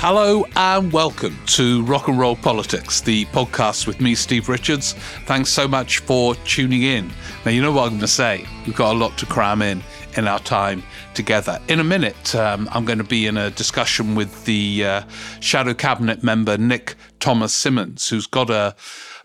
[0.00, 4.92] Hello and welcome to Rock and Roll Politics, the podcast with me, Steve Richards.
[5.26, 7.10] Thanks so much for tuning in.
[7.44, 8.46] Now, you know what I'm going to say.
[8.64, 9.82] We've got a lot to cram in
[10.16, 10.84] in our time
[11.14, 11.58] together.
[11.66, 15.02] In a minute, um, I'm going to be in a discussion with the uh,
[15.40, 18.76] Shadow Cabinet member, Nick Thomas Symonds, who's got a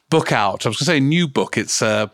[0.09, 0.65] book out.
[0.65, 1.55] I was going to say a new book.
[1.55, 2.11] It's a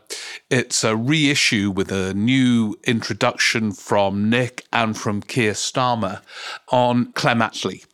[0.50, 6.22] it's a reissue with a new introduction from Nick and from Keir Starmer
[6.68, 7.86] on Clem Attlee.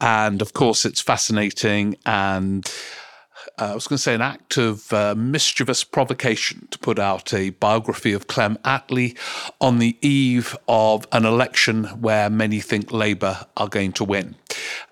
[0.00, 2.70] And of course, it's fascinating and
[3.58, 7.34] uh, I was going to say, an act of uh, mischievous provocation to put out
[7.34, 9.16] a biography of Clem Attlee
[9.60, 14.36] on the eve of an election where many think Labour are going to win.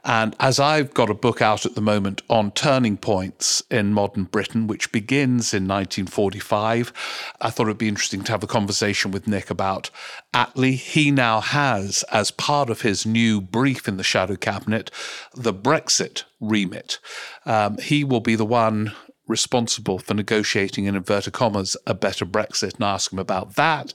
[0.04, 4.24] And as I've got a book out at the moment on turning points in modern
[4.24, 6.92] Britain, which begins in 1945,
[7.40, 9.90] I thought it'd be interesting to have a conversation with Nick about
[10.32, 10.76] Attlee.
[10.76, 14.90] He now has, as part of his new brief in the Shadow Cabinet,
[15.34, 16.98] the Brexit remit.
[17.44, 18.92] Um, he will be the one
[19.30, 23.94] responsible for negotiating, in inverted commas, a better Brexit and ask him about that,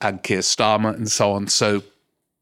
[0.00, 1.46] and Keir Starmer and so on.
[1.46, 1.82] So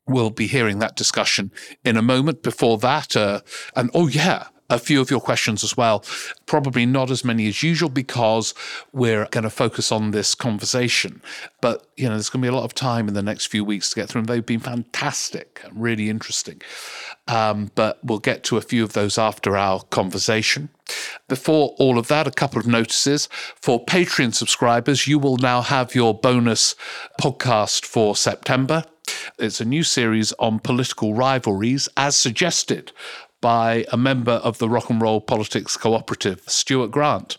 [0.07, 1.51] we'll be hearing that discussion
[1.85, 2.43] in a moment.
[2.43, 3.41] Before that, uh,
[3.77, 6.05] and oh, yeah, a few of your questions as well.
[6.47, 8.55] Probably not as many as usual because
[8.93, 11.23] we're going to focus on this conversation.
[11.61, 13.65] But, you know, there's going to be a lot of time in the next few
[13.65, 14.35] weeks to get through them.
[14.35, 16.63] They've been fantastic and really interesting.
[17.29, 20.71] Um, but we'll get to a few of those after our conversation.
[21.29, 23.29] Before all of that, a couple of notices.
[23.61, 26.75] For Patreon subscribers, you will now have your bonus
[27.21, 28.85] podcast for September.
[29.43, 32.93] It's a new series on political rivalries, as suggested
[33.41, 37.39] by a member of the Rock and Roll Politics Cooperative, Stuart Grant.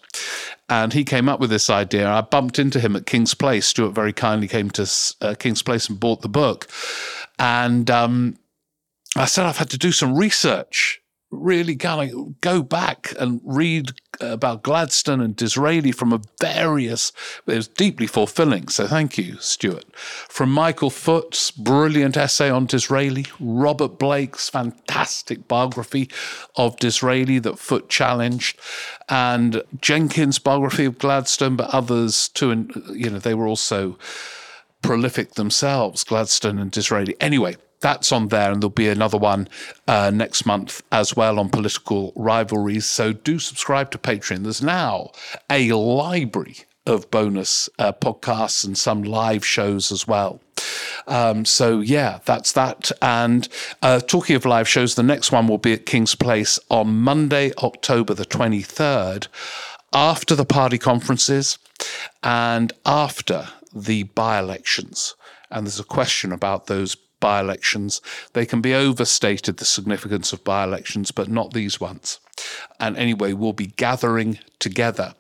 [0.68, 2.10] And he came up with this idea.
[2.10, 3.68] I bumped into him at King's Place.
[3.68, 6.68] Stuart very kindly came to uh, King's Place and bought the book.
[7.40, 8.38] And um,
[9.16, 11.02] I said, I've had to do some research
[11.34, 17.12] really kind of go back and read about Gladstone and Disraeli from a various,
[17.48, 18.68] it was deeply fulfilling.
[18.68, 19.86] So thank you, Stuart.
[19.96, 26.10] From Michael Foot's brilliant essay on Disraeli, Robert Blake's fantastic biography
[26.56, 28.60] of Disraeli that Foot challenged,
[29.10, 32.52] and Jenkins' biography of Gladstone, but others too.
[32.52, 33.98] And, you know, they were also
[34.82, 37.16] prolific themselves, Gladstone and Disraeli.
[37.20, 39.48] Anyway, that's on there, and there'll be another one
[39.88, 42.88] uh, next month as well on political rivalries.
[42.88, 44.44] So do subscribe to Patreon.
[44.44, 45.12] There's now
[45.50, 50.42] a library of bonus uh, podcasts and some live shows as well.
[51.08, 52.92] Um, so yeah, that's that.
[53.02, 53.48] And
[53.82, 57.52] uh, talking of live shows, the next one will be at King's Place on Monday,
[57.58, 59.28] October the 23rd,
[59.94, 61.58] after the party conferences
[62.22, 65.16] and after the by elections.
[65.52, 68.02] And there's a question about those by elections.
[68.34, 72.20] They can be overstated, the significance of by elections, but not these ones.
[72.82, 75.16] And anyway, we'll be gathering together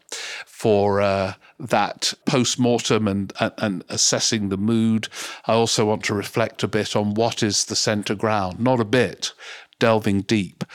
[0.46, 5.08] for uh, that post mortem and, and, assessing the mood.
[5.47, 8.85] I also want to reflect a bit on what is the centre ground, not a
[8.85, 9.31] bit,
[9.80, 10.66] delving deep.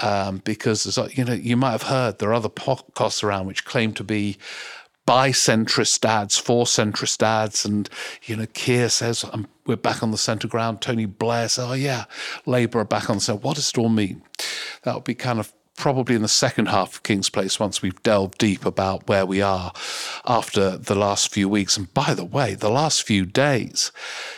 [0.00, 3.92] Um, because you know you might have heard there are other podcasts around which claim
[3.94, 4.38] to be
[5.08, 7.64] by centrist ads, for centrist ads.
[7.64, 7.88] And,
[8.24, 9.24] you know, Keir says,
[9.64, 10.82] we're back on the centre ground.
[10.82, 12.04] Tony Blair says, oh, yeah,
[12.44, 13.40] Labour are back on the centre.
[13.40, 14.20] What does it all mean?
[14.82, 18.02] That would be kind of probably in the second half of King's Place once we've
[18.02, 19.72] delved deep about where we are
[20.26, 21.78] after the last few weeks.
[21.78, 23.92] And by the way, the last few days,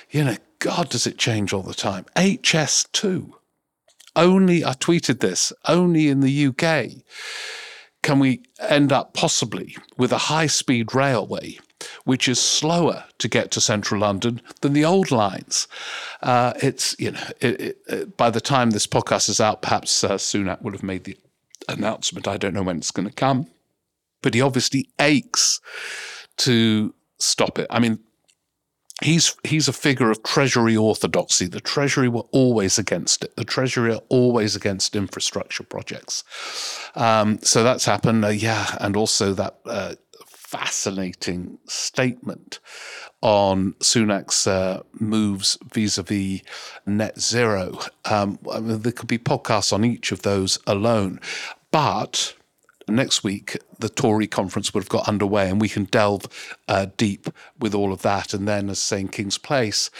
[0.08, 2.06] you know, God, does it change all the time?
[2.14, 3.32] HS2.
[4.14, 7.02] Only, I tweeted this, only in the UK
[8.02, 11.58] can we end up possibly with a high speed railway
[12.04, 15.68] which is slower to get to central London than the old lines.
[16.22, 20.04] Uh, it's you know it, it, it, by the time this podcast is out, perhaps
[20.04, 21.16] uh, Sunak will have made the
[21.68, 22.28] announcement.
[22.28, 23.46] I don't know when it's going to come,
[24.22, 25.60] but he obviously aches
[26.38, 27.66] to stop it.
[27.70, 27.98] I mean,
[29.02, 31.46] he's he's a figure of Treasury orthodoxy.
[31.46, 33.36] The Treasury were always against it.
[33.36, 36.24] The Treasury are always against infrastructure projects.
[36.94, 38.24] Um, so that's happened.
[38.24, 39.94] Uh, yeah, and also that uh,
[40.26, 42.58] fascinating statement
[43.22, 46.40] on Sunak's uh, moves vis-a-vis
[46.86, 47.78] net zero.
[48.04, 51.20] Um, I mean, there could be podcasts on each of those alone,
[51.70, 52.34] but
[52.88, 56.26] next week the Tory conference would have got underway, and we can delve
[56.68, 57.28] uh, deep
[57.58, 58.34] with all of that.
[58.34, 59.90] And then, as saying King's Place,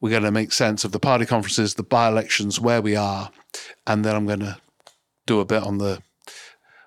[0.00, 3.30] we're going to make sense of the party conferences, the by-elections, where we are,
[3.86, 4.58] and then I'm going to
[5.26, 6.02] do a bit on the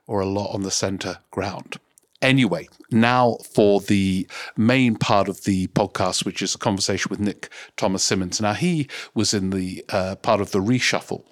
[0.08, 1.78] or a lot on the centre ground.
[2.22, 4.28] Anyway, now for the
[4.58, 8.42] main part of the podcast, which is a conversation with Nick Thomas Symonds.
[8.42, 11.24] Now, he was in the uh, part of the reshuffle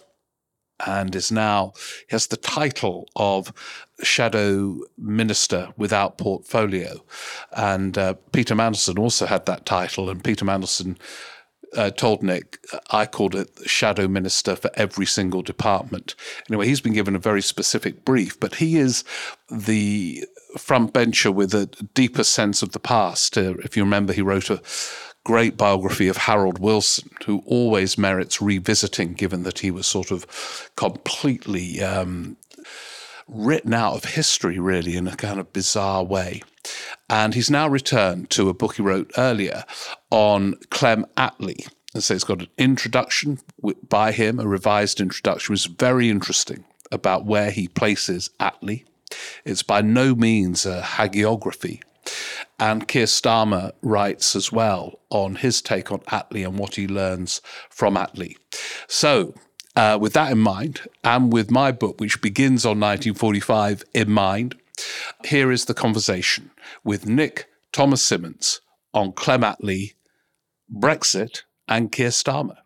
[0.86, 1.74] and is now
[2.10, 3.54] has the title of
[4.04, 7.04] shadow minister without portfolio.
[7.52, 10.98] And uh, Peter Mandelson also had that title, and Peter Mandelson
[11.76, 12.60] uh, told Nick,
[12.92, 16.16] I called it shadow minister for every single department.
[16.50, 19.04] Anyway, he's been given a very specific brief, but he is
[19.50, 20.26] the
[20.58, 23.38] front bencher with a deeper sense of the past.
[23.38, 24.62] Uh, if you remember, he wrote a
[25.28, 30.72] great biography of Harold Wilson, who always merits revisiting, given that he was sort of
[30.78, 32.38] completely um,
[33.28, 36.42] written out of history, really, in a kind of bizarre way.
[37.10, 39.66] And he's now returned to a book he wrote earlier
[40.12, 41.68] on Clem Attlee.
[41.94, 43.40] And so it's got an introduction
[43.90, 48.86] by him, a revised introduction, which is very interesting about where he places Attlee.
[49.44, 51.82] It's by no means a hagiography.
[52.60, 57.42] And Keir Starmer writes as well on his take on Attlee and what he learns
[57.70, 58.36] from Attlee.
[58.88, 59.36] So,
[59.76, 64.56] uh, with that in mind, and with my book, which begins on 1945 in mind,
[65.24, 66.52] here is the conversation
[66.84, 68.62] with Nick Thomas Symonds
[68.94, 69.94] on Clem Attlee,
[70.74, 72.58] Brexit, and Keir Starmer.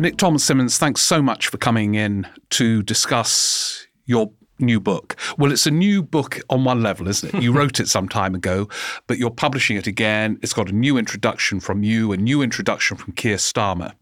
[0.00, 5.14] Nick Thomas Symonds, thanks so much for coming in to discuss your new book.
[5.36, 7.42] Well, it's a new book on one level, isn't it?
[7.42, 8.66] You wrote it some time ago,
[9.06, 10.38] but you're publishing it again.
[10.40, 13.92] It's got a new introduction from you, a new introduction from Keir Starmer,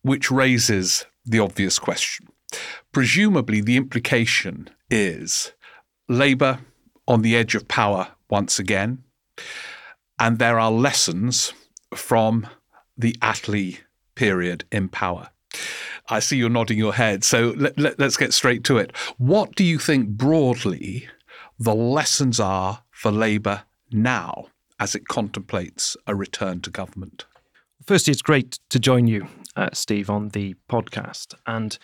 [0.00, 2.28] which raises the obvious question.
[2.90, 5.52] Presumably, the implication is
[6.08, 6.60] Labour
[7.06, 9.04] on the edge of power once again,
[10.18, 11.52] and there are lessons
[11.94, 12.46] from
[12.96, 13.80] the Attlee
[14.18, 15.30] period in power.
[16.08, 17.22] I see you're nodding your head.
[17.22, 18.94] So let, let, get straight to it.
[19.16, 21.08] What do you think broadly
[21.58, 23.62] the lessons are for Labour
[23.92, 24.48] now
[24.80, 27.26] as it contemplates a return to government?
[27.86, 31.34] Firstly, it's great to join you, uh, Steve, on the podcast.
[31.46, 31.78] And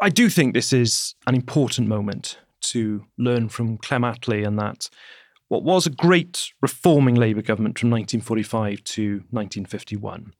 [0.00, 2.38] I do think this is an important moment
[2.72, 4.88] to learn from Clem Attlee and that
[5.48, 10.32] what was a great reforming Labour government from 1945 to 1951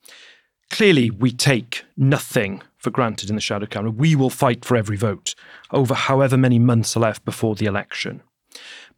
[0.75, 3.93] Clearly, we take nothing for granted in the shadow cabinet.
[3.93, 5.37] We will fight for every vote
[5.71, 8.23] over however many months are left before the election.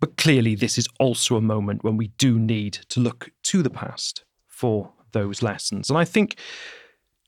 [0.01, 3.69] But clearly, this is also a moment when we do need to look to the
[3.69, 5.91] past for those lessons.
[5.91, 6.39] And I think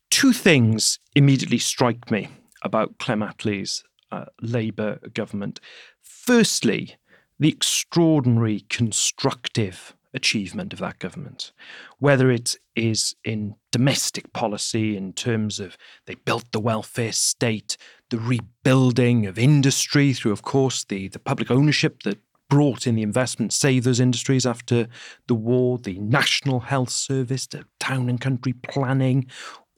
[0.09, 2.29] two things immediately strike me
[2.63, 5.61] about Clem Attlee's uh, Labour government.
[6.01, 6.97] Firstly,
[7.39, 11.53] the extraordinary constructive achievement of that government,
[11.99, 15.77] whether it is in domestic policy in terms of
[16.07, 17.77] they built the welfare state,
[18.11, 22.19] the rebuilding of industry through, of course, the, the public ownership that
[22.49, 24.89] brought in the investment, saved those industries after
[25.27, 29.27] the war, the National Health Service, the town and country planning,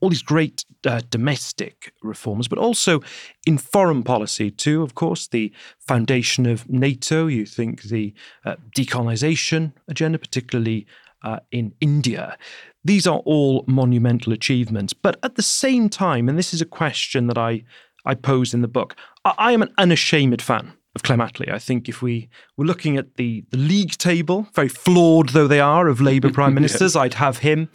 [0.00, 3.00] all these great uh, domestic reforms, but also
[3.46, 4.82] in foreign policy too.
[4.82, 7.26] Of course, the foundation of NATO.
[7.26, 8.14] You think the
[8.44, 10.86] uh, decolonization agenda, particularly
[11.22, 12.36] uh, in India.
[12.82, 14.92] These are all monumental achievements.
[14.92, 17.64] But at the same time, and this is a question that I
[18.06, 21.52] I pose in the book, I, I am an unashamed fan of Clem Attlee.
[21.52, 25.60] I think if we were looking at the, the league table, very flawed though they
[25.60, 27.68] are, of Labour prime ministers, I'd have him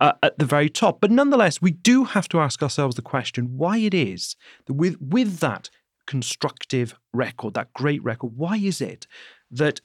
[0.00, 1.00] uh, at the very top.
[1.00, 4.36] But nonetheless, we do have to ask ourselves the question why it is
[4.66, 5.70] that with, with that
[6.06, 9.06] constructive record, that great record, why is it
[9.50, 9.80] that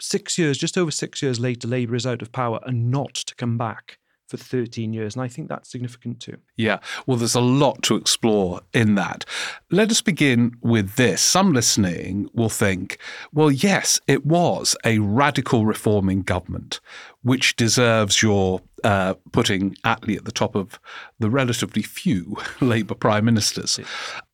[0.00, 3.34] six years, just over six years later, Labour is out of power and not to
[3.34, 3.98] come back?
[4.26, 5.14] For 13 years.
[5.14, 6.38] And I think that's significant too.
[6.56, 6.78] Yeah.
[7.06, 9.24] Well, there's a lot to explore in that.
[9.70, 11.20] Let us begin with this.
[11.20, 12.98] Some listening will think,
[13.32, 16.80] well, yes, it was a radical reforming government,
[17.22, 20.78] which deserves your uh, putting Attlee at the top of
[21.18, 23.78] the relatively few Labour prime ministers.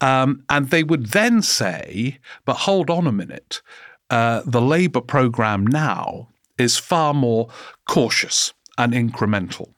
[0.01, 3.63] Um, and they would then say, but hold on a minute.
[4.09, 6.29] Uh, the Labour programme now
[6.59, 7.49] is far more
[7.89, 9.73] cautious and incremental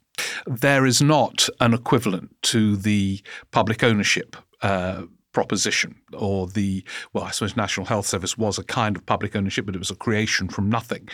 [0.47, 5.02] there is not an equivalent to the public ownership uh,
[5.33, 9.64] proposition or the well i suppose national health service was a kind of public ownership
[9.67, 11.09] but it was a creation from nothing.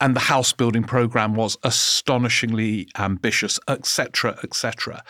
[0.00, 5.02] And the house building program was astonishingly ambitious etc etc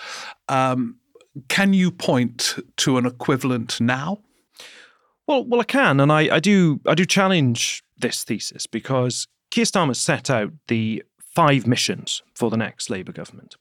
[0.49, 0.97] um,
[1.49, 4.19] can you point to an equivalent now?
[5.27, 9.65] Well well i can and i, I do i do challenge this thesis because Keir
[9.65, 11.03] Starmer set out the
[11.35, 13.57] five missions for the next Labour government.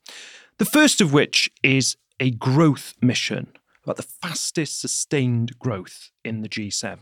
[0.57, 3.47] The first of which is a growth mission
[3.83, 6.99] about the fastest sustained growth in the G7.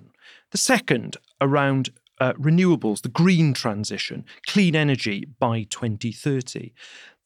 [0.52, 1.90] The second, around
[2.22, 6.72] uh, renewables, the green transition, clean energy by 2030.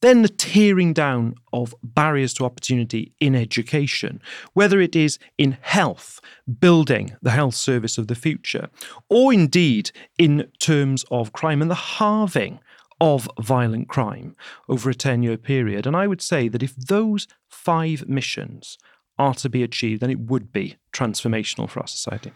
[0.02, 4.22] Then the tearing down of barriers to opportunity in education,
[4.54, 6.20] whether it is in health,
[6.60, 8.70] building the health service of the future,
[9.08, 12.60] or indeed in terms of crime and the halving
[13.04, 14.34] of violent crime
[14.70, 15.86] over a 10 year period.
[15.86, 18.78] And I would say that if those five missions
[19.20, 22.32] are to be achieved, then it would be transformational for our society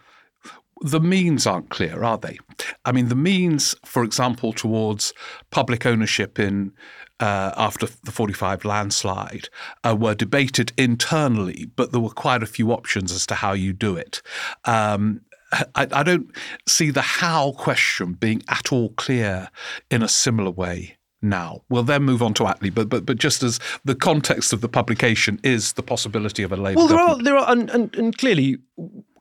[0.80, 2.38] the means aren't clear, are they?
[2.84, 5.12] I mean, the means, for example, towards
[5.50, 6.72] public ownership in
[7.20, 9.48] uh, after the 45 landslide
[9.84, 13.72] uh, were debated internally, but there were quite a few options as to how you
[13.72, 14.22] do it.
[14.66, 15.22] Um,
[15.52, 16.30] I, I, don't
[16.66, 19.50] see the how question being at all clear
[19.90, 21.62] in a similar way now.
[21.68, 24.68] We'll then move on to Attlee, but but but just as the context of the
[24.68, 27.20] publication is the possibility of a Labour well, there government.
[27.20, 28.58] are there are and, and, and clearly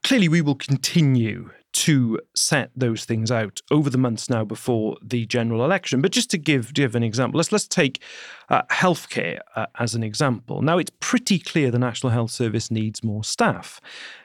[0.04, 5.28] clearly we will continue to set those things out over the months now before the
[5.28, 6.02] general election.
[6.02, 8.02] But just to give give an example, let's let's take
[8.50, 10.62] uh, healthcare uh, as an example.
[10.62, 13.80] Now it's pretty clear the National Health Service needs more staff.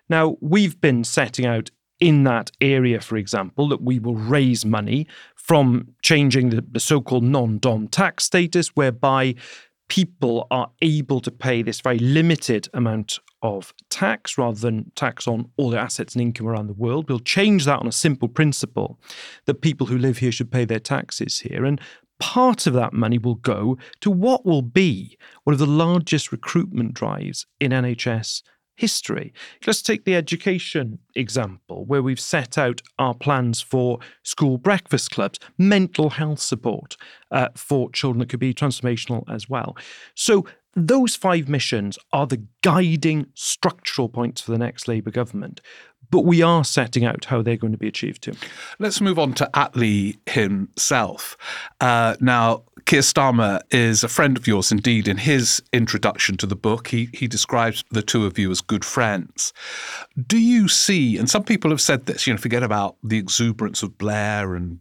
[0.08, 1.70] Now we've been setting out
[2.02, 5.06] in that area, for example, that we will raise money
[5.36, 9.36] from changing the, the so-called non-dom tax status, whereby
[9.88, 15.48] people are able to pay this very limited amount of tax rather than tax on
[15.56, 17.08] all their assets and income around the world.
[17.08, 18.98] We'll change that on a simple principle
[19.44, 21.64] that people who live here should pay their taxes here.
[21.64, 21.80] And
[22.18, 26.94] part of that money will go to what will be one of the largest recruitment
[26.94, 28.42] drives in NHS
[28.82, 29.32] history.
[29.64, 35.38] Let's take the education example, where we've set out our plans for school breakfast clubs,
[35.56, 36.96] mental health support
[37.30, 39.76] uh, for children that could be transformational as well.
[40.16, 45.60] So, those five missions are the guiding structural points for the next Labour government
[46.12, 48.34] but we are setting out how they're going to be achieved too.
[48.78, 51.36] Let's move on to Attlee himself.
[51.80, 55.08] Uh, now, Keir Starmer is a friend of yours indeed.
[55.08, 58.84] In his introduction to the book, he, he describes the two of you as good
[58.84, 59.54] friends.
[60.26, 63.82] Do you see, and some people have said this, you know, forget about the exuberance
[63.82, 64.78] of Blair and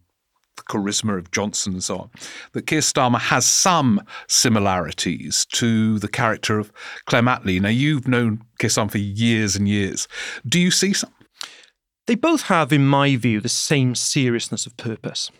[0.57, 2.09] the charisma of Johnson and so on,
[2.51, 6.73] that Keir Starmer has some similarities to the character of
[7.05, 7.61] Clem Attlee.
[7.61, 10.09] Now, you've known Keir Starmer for years and years.
[10.45, 11.13] Do you see some?
[12.07, 15.31] They both have, in my view, the same seriousness of purpose.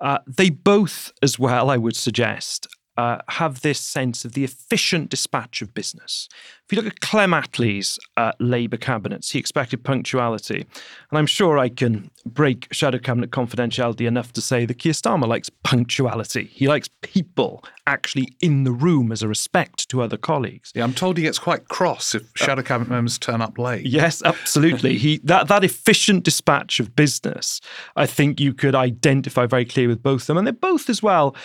[0.00, 5.10] Uh, they both, as well, I would suggest, uh, have this sense of the efficient
[5.10, 6.28] dispatch of business.
[6.64, 10.66] If you look at Clem Attlee's uh, Labour cabinets, he expected punctuality.
[11.10, 15.28] And I'm sure I can break shadow cabinet confidentiality enough to say that Keir Starmer
[15.28, 16.44] likes punctuality.
[16.44, 20.72] He likes people actually in the room as a respect to other colleagues.
[20.74, 23.86] Yeah, I'm told he gets quite cross if shadow cabinet members turn up late.
[23.86, 24.98] Yes, absolutely.
[24.98, 27.60] he that that efficient dispatch of business,
[27.94, 30.38] I think you could identify very clearly with both of them.
[30.38, 31.36] And they're both as well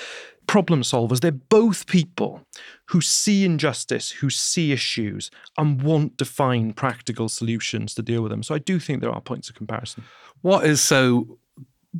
[0.51, 1.21] problem solvers.
[1.21, 2.45] They're both people
[2.89, 8.31] who see injustice, who see issues, and want to find practical solutions to deal with
[8.31, 8.43] them.
[8.43, 10.03] So I do think there are points of comparison.
[10.41, 11.37] What is so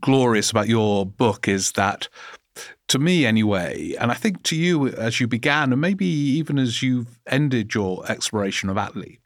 [0.01, 2.09] glorious about your book is that
[2.87, 6.83] to me anyway, and I think to you as you began, and maybe even as
[6.83, 9.19] you've ended your exploration of Attlee,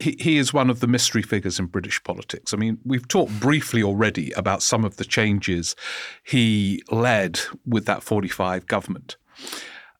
[0.00, 2.54] he, he is one of the mystery figures in British politics.
[2.54, 5.76] I mean, we've talked briefly already about some of the changes
[6.24, 9.16] he led with that 45 government.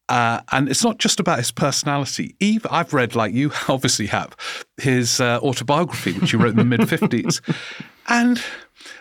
[0.08, 2.36] Uh, and it's not just about his personality.
[2.38, 4.36] Even I've read, like you obviously have,
[4.76, 7.40] his uh, autobiography, which he wrote in the mid 50s.
[8.08, 8.40] And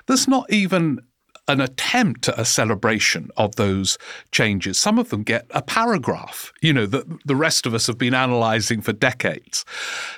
[0.08, 1.00] there's not even
[1.48, 3.98] an attempt at a celebration of those
[4.32, 4.80] changes.
[4.80, 8.14] Some of them get a paragraph, you know, that the rest of us have been
[8.14, 9.64] analysing for decades.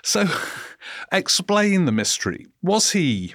[0.03, 0.25] So
[1.11, 2.47] explain the mystery.
[2.61, 3.33] Was he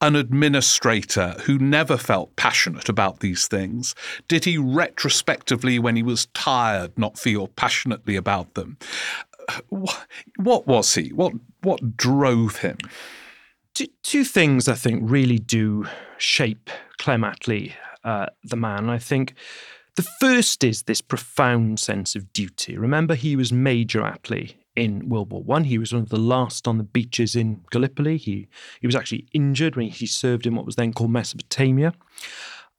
[0.00, 3.94] an administrator who never felt passionate about these things?
[4.26, 8.78] Did he retrospectively, when he was tired, not feel passionately about them?
[9.68, 11.12] What was he?
[11.12, 11.32] What
[11.62, 12.78] what drove him?
[13.74, 15.86] Two, two things I think really do
[16.18, 17.72] shape Clem Attlee,
[18.04, 18.90] uh, the man.
[18.90, 19.34] I think
[19.96, 22.76] the first is this profound sense of duty.
[22.76, 25.64] Remember, he was Major Attlee in World War One.
[25.64, 28.16] He was one of the last on the beaches in Gallipoli.
[28.16, 28.48] He
[28.80, 31.94] he was actually injured when he served in what was then called Mesopotamia,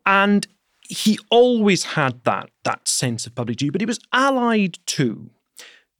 [0.05, 0.47] and
[0.87, 3.69] he always had that that sense of public duty.
[3.69, 5.29] But it was allied to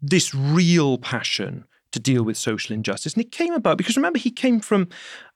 [0.02, 3.14] this real passion to deal with social injustice.
[3.14, 4.88] And it came about because remember, he came from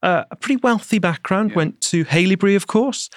[0.04, 1.58] uh, a pretty wealthy background, yeah.
[1.58, 3.10] went to Haileybury, of course.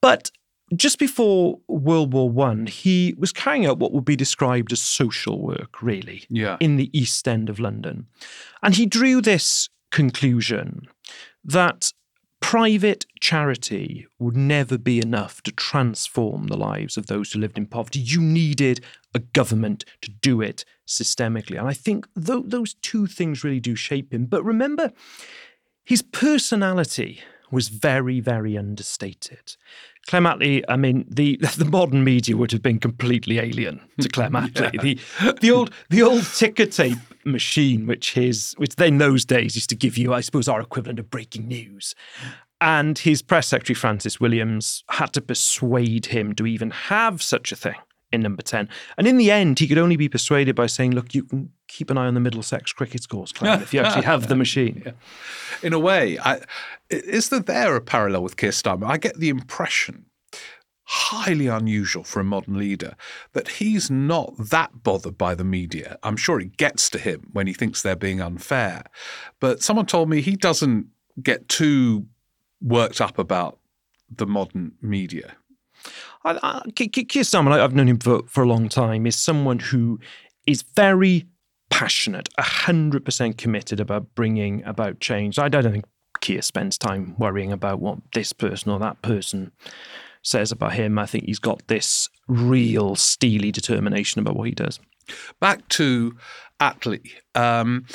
[0.00, 0.30] But
[0.74, 5.40] just before World War One, he was carrying out what would be described as social
[5.40, 6.56] work, really, yeah.
[6.60, 8.06] in the East End of London.
[8.62, 10.88] And he drew this conclusion
[11.44, 11.92] that
[12.42, 17.64] private charity would never be enough to transform the lives of those who lived in
[17.64, 18.00] poverty.
[18.00, 18.84] You needed
[19.14, 21.58] a government to do it systemically.
[21.58, 24.26] And I think th- those two things really do shape him.
[24.26, 24.92] But remember,
[25.84, 27.20] his personality
[27.50, 29.56] was very, very understated.
[30.06, 34.12] Clem Attlee, I mean, the the modern media would have been completely alien to hmm.
[34.12, 34.74] Clem Attlee.
[34.74, 34.80] yeah.
[34.80, 39.70] The the old the old ticker tape machine, which his which in those days used
[39.70, 41.94] to give you, I suppose, our equivalent of breaking news.
[42.60, 47.56] And his press secretary Francis Williams had to persuade him to even have such a
[47.56, 47.74] thing
[48.12, 48.68] in number 10.
[48.96, 51.90] And in the end, he could only be persuaded by saying, look, you can keep
[51.90, 54.82] an eye on the Middlesex cricket scores, Clem, if you actually have the machine.
[54.84, 54.92] Yeah.
[55.62, 56.40] In a way, I,
[56.90, 58.86] is there there a parallel with Keir Starmer?
[58.86, 60.06] I get the impression
[60.84, 62.94] highly unusual for a modern leader
[63.32, 65.98] that he's not that bothered by the media.
[66.02, 68.84] I'm sure it gets to him when he thinks they're being unfair.
[69.40, 70.88] But someone told me he doesn't
[71.22, 72.06] get too
[72.60, 73.58] worked up about
[74.10, 75.36] the modern media.
[76.24, 79.98] I, I, Keir Starmer, I've known him for, for a long time, is someone who
[80.46, 81.26] is very
[81.70, 85.38] passionate, 100% committed about bringing about change.
[85.38, 85.84] I don't think
[86.20, 89.52] Keir spends time worrying about what this person or that person
[90.22, 90.98] says about him.
[90.98, 94.78] I think he's got this real steely determination about what he does.
[95.40, 96.16] Back to
[96.60, 97.10] Attlee.
[97.34, 97.86] Um,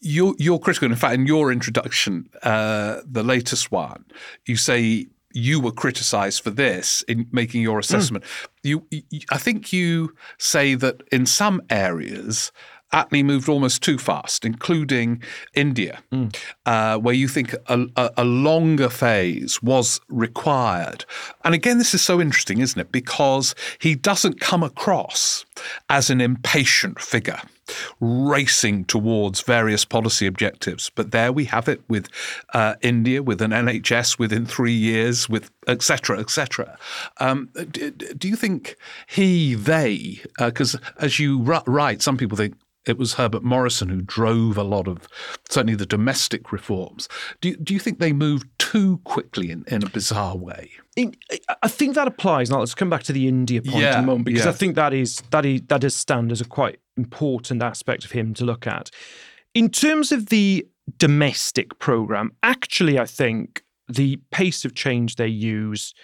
[0.00, 0.90] you're, you're critical.
[0.90, 4.04] In fact, in your introduction, uh, the latest one,
[4.46, 8.24] you say you were criticized for this in making your assessment.
[8.24, 8.48] Mm.
[8.62, 12.52] You, you, I think you say that in some areas,
[12.92, 15.20] Attlee moved almost too fast, including
[15.54, 16.34] India, mm.
[16.64, 21.04] uh, where you think a, a, a, longer phase was required.
[21.44, 22.92] And again, this is so interesting, isn't it?
[22.92, 25.44] Because he doesn't come across
[25.88, 27.40] as an impatient figure
[28.00, 30.90] racing towards various policy objectives.
[30.94, 32.08] But there we have it with
[32.52, 36.20] uh, India, with an NHS within three years, with etc.
[36.20, 36.78] etc.
[37.18, 42.54] Um, do, do, you think he, they, because uh, as you write, some people think
[42.86, 45.08] it was Herbert Morrison who drove a lot of
[45.48, 47.08] certainly the domestic reforms.
[47.40, 50.70] Do you, do you think they moved too quickly in, in a bizarre way?
[50.96, 51.14] In,
[51.62, 52.50] I think that applies.
[52.50, 54.50] Now let's come back to the India point yeah, in a moment because yeah.
[54.50, 58.12] I think that is that is that does stand as a quite important aspect of
[58.12, 58.90] him to look at.
[59.54, 60.66] In terms of the
[60.98, 65.94] domestic program, actually, I think the pace of change they use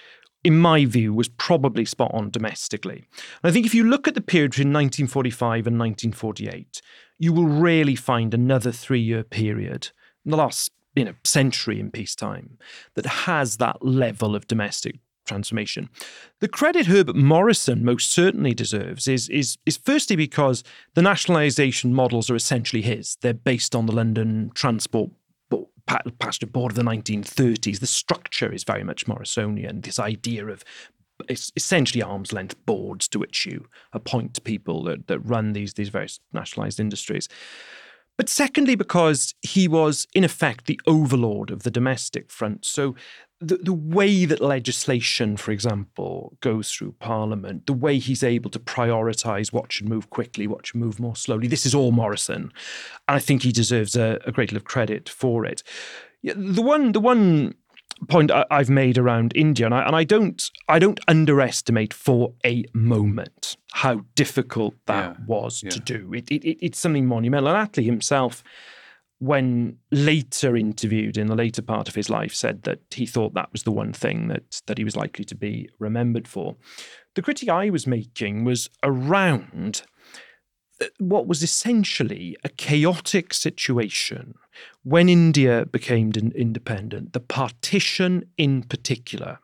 [0.42, 3.04] in my view, was probably spot on domestically.
[3.42, 6.80] And I think if you look at the period between 1945 and 1948,
[7.18, 9.88] you will rarely find another three year period
[10.24, 12.58] in the last you know, century in peacetime
[12.94, 15.88] that has that level of domestic transformation.
[16.40, 22.30] The credit Herbert Morrison most certainly deserves is, is, is firstly because the nationalisation models
[22.30, 23.16] are essentially his.
[23.20, 25.10] They're based on the London Transport
[26.18, 27.80] passenger board of the 1930s.
[27.80, 29.82] The structure is very much Morrisonian.
[29.82, 30.64] This idea of
[31.28, 36.20] essentially arm's length boards to which you appoint people that, that run these these various
[36.32, 37.28] nationalized industries.
[38.20, 42.66] But secondly, because he was in effect the overlord of the domestic front.
[42.66, 42.94] So
[43.40, 48.58] the, the way that legislation, for example, goes through Parliament, the way he's able to
[48.58, 52.52] prioritise what should move quickly, what should move more slowly, this is all Morrison.
[53.08, 55.62] And I think he deserves a, a great deal of credit for it.
[56.22, 57.54] The one, the one
[58.08, 62.64] point I've made around India, and I, and I don't, I don't underestimate for a
[62.72, 65.70] moment how difficult that yeah, was yeah.
[65.70, 66.12] to do.
[66.14, 67.48] It, it, it's something monumental.
[67.48, 68.42] And Attlee himself
[69.20, 73.52] when later interviewed in the later part of his life, said that he thought that
[73.52, 76.56] was the one thing that that he was likely to be remembered for.
[77.14, 79.82] The critique I was making was around
[80.98, 84.34] what was essentially a chaotic situation
[84.82, 89.38] when India became independent, the partition in particular,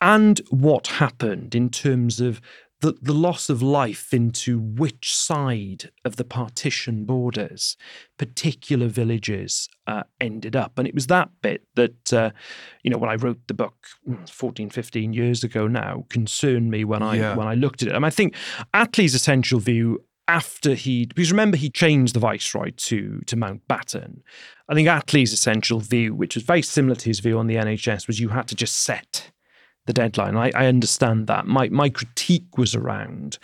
[0.00, 2.40] and what happened in terms of
[2.80, 7.76] the, the loss of life into which side of the partition borders
[8.18, 10.78] particular villages uh, ended up.
[10.78, 12.30] And it was that bit that, uh,
[12.84, 13.74] you know, when I wrote the book
[14.08, 17.34] mm, 14, 15 years ago now, concerned me when I yeah.
[17.34, 17.94] when I looked at it.
[17.94, 18.34] And I think
[18.72, 24.20] Attlee's essential view after he because remember he changed the viceroy to to Mountbatten.
[24.68, 28.06] I think Attlee's essential view, which was very similar to his view on the NHS,
[28.06, 29.32] was you had to just set
[29.86, 30.36] the deadline.
[30.36, 31.46] I, I understand that.
[31.46, 33.38] My my critique was around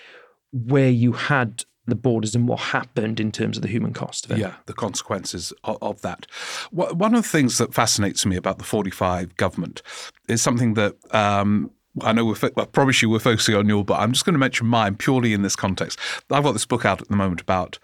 [0.53, 4.33] where you had the borders and what happened in terms of the human cost of
[4.33, 4.39] it.
[4.39, 6.27] Yeah, the consequences of, of, that.
[6.71, 9.83] One of the things that fascinates me about the 45 government
[10.27, 11.71] is something that um,
[12.01, 14.39] I know we're, I promise you we're focusing on your, but I'm just going to
[14.39, 15.99] mention mine purely in this context.
[16.31, 17.79] I've got this book out at the moment about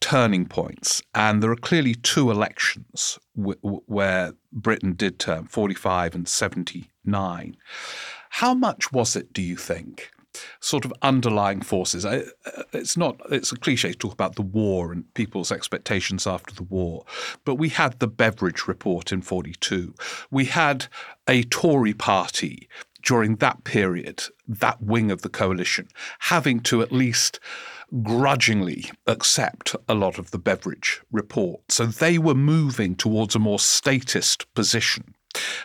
[0.00, 6.14] turning points, and there are clearly two elections w- w- where Britain did turn 45
[6.14, 7.56] and 79.
[8.30, 10.10] How much was it, do you think?
[10.60, 12.04] Sort of underlying forces.
[12.04, 12.28] Uh,
[12.72, 13.20] it's not.
[13.30, 17.04] It's a cliche to talk about the war and people's expectations after the war,
[17.44, 19.94] but we had the Beveridge report in '42.
[20.30, 20.86] We had
[21.26, 22.68] a Tory party
[23.08, 27.40] during that period, that wing of the coalition, having to at least
[28.02, 31.72] grudgingly accept a lot of the Beveridge report.
[31.72, 35.14] So they were moving towards a more statist position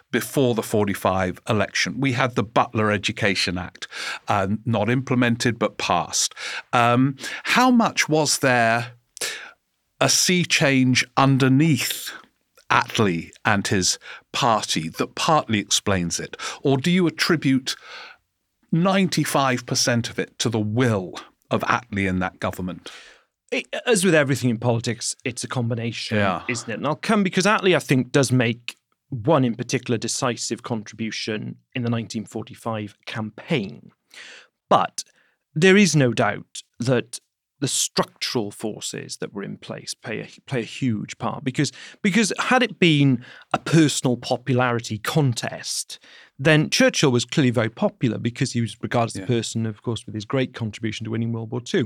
[0.10, 2.00] before the 45 election.
[2.00, 3.90] We had the Butler Education Act,
[4.30, 6.34] uh, not implemented but passed.
[6.72, 8.94] Um, how much was there
[10.00, 12.14] a sea change underneath
[12.74, 14.00] Attlee and his
[14.32, 16.36] party that partly explains it?
[16.64, 17.76] Or do you attribute
[18.74, 21.14] 95% of it to the will
[21.52, 22.92] of Attlee and that government?
[23.86, 26.42] As with everything in politics, it's a combination, yeah.
[26.50, 26.78] isn't it?
[26.78, 28.76] And I'll come because Attlee, I think, does make
[29.10, 33.92] one in particular decisive contribution in the 1945 campaign.
[34.70, 35.04] But
[35.54, 37.20] there is no doubt that
[37.64, 41.72] the structural forces that were in place play a, play a huge part because
[42.02, 43.24] because had it been
[43.54, 45.98] a personal popularity contest,
[46.38, 49.24] then Churchill was clearly very popular because he was regarded as yeah.
[49.24, 51.86] a person, of course, with his great contribution to winning World War II.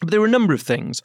[0.00, 1.02] But there were a number of things.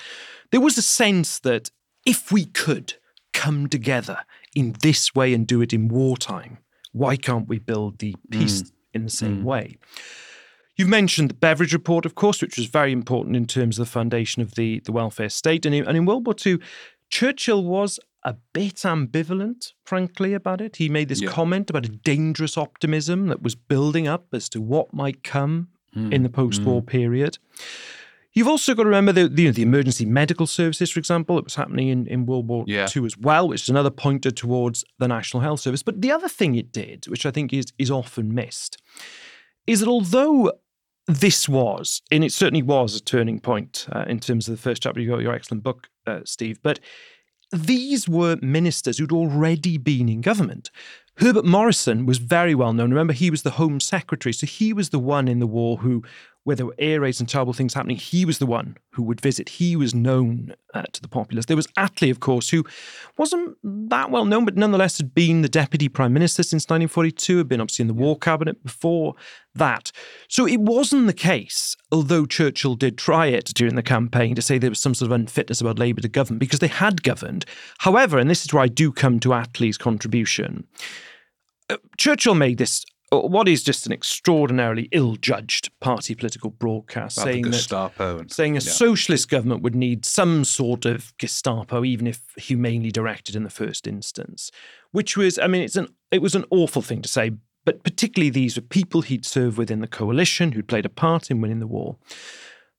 [0.51, 1.71] There was a sense that
[2.05, 2.93] if we could
[3.33, 4.19] come together
[4.55, 6.59] in this way and do it in wartime,
[6.91, 8.71] why can't we build the peace mm.
[8.93, 9.45] in the same mm.
[9.45, 9.77] way?
[10.77, 13.91] You've mentioned the Beveridge Report, of course, which was very important in terms of the
[13.91, 15.65] foundation of the, the welfare state.
[15.65, 16.59] And in, and in World War II,
[17.09, 20.77] Churchill was a bit ambivalent, frankly, about it.
[20.77, 21.29] He made this yeah.
[21.29, 26.11] comment about a dangerous optimism that was building up as to what might come mm.
[26.11, 26.87] in the post war mm.
[26.87, 27.37] period.
[28.33, 31.55] You've also got to remember the, the, the, emergency medical services, for example, that was
[31.55, 32.85] happening in, in World War yeah.
[32.93, 35.83] II as well, which is another pointer towards the National Health Service.
[35.83, 38.81] But the other thing it did, which I think is, is often missed,
[39.65, 40.51] is that although
[41.07, 44.81] this was, and it certainly was a turning point uh, in terms of the first
[44.83, 46.79] chapter of your, your excellent book, uh, Steve, but
[47.51, 50.71] these were ministers who'd already been in government.
[51.17, 52.89] Herbert Morrison was very well known.
[52.89, 54.33] Remember, he was the Home Secretary.
[54.33, 56.03] So he was the one in the war who
[56.45, 59.19] where there were air raids and terrible things happening, he was the one who would
[59.19, 59.49] visit.
[59.49, 61.47] He was known uh, to the populace.
[61.47, 62.63] There was Attlee, of course, who
[63.17, 67.47] wasn't that well known, but nonetheless had been the deputy prime minister since 1942, had
[67.47, 69.15] been obviously in the war cabinet before
[69.55, 69.91] that.
[70.29, 74.59] So it wasn't the case, although Churchill did try it during the campaign to say
[74.59, 77.45] there was some sort of unfitness about Labour to govern, because they had governed.
[77.79, 80.67] However, and this is where I do come to Attlee's contribution.
[81.71, 87.25] Uh, Churchill made this Uh, what is just an extraordinarily ill-judged party political broadcast About
[87.25, 88.71] saying that and, saying a yeah.
[88.71, 93.87] socialist government would need some sort of Gestapo, even if humanely directed in the first
[93.87, 94.51] instance,
[94.91, 97.31] which was, I mean, it's an it was an awful thing to say,
[97.65, 101.41] but particularly these were people he'd served within the coalition who'd played a part in
[101.41, 101.97] winning the war.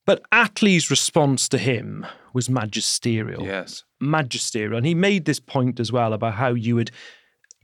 [0.06, 3.42] But Attlee's response to him was magisterial.
[3.44, 3.82] Yes.
[4.00, 4.76] Magisterial.
[4.76, 6.92] And he made this point as well about how you would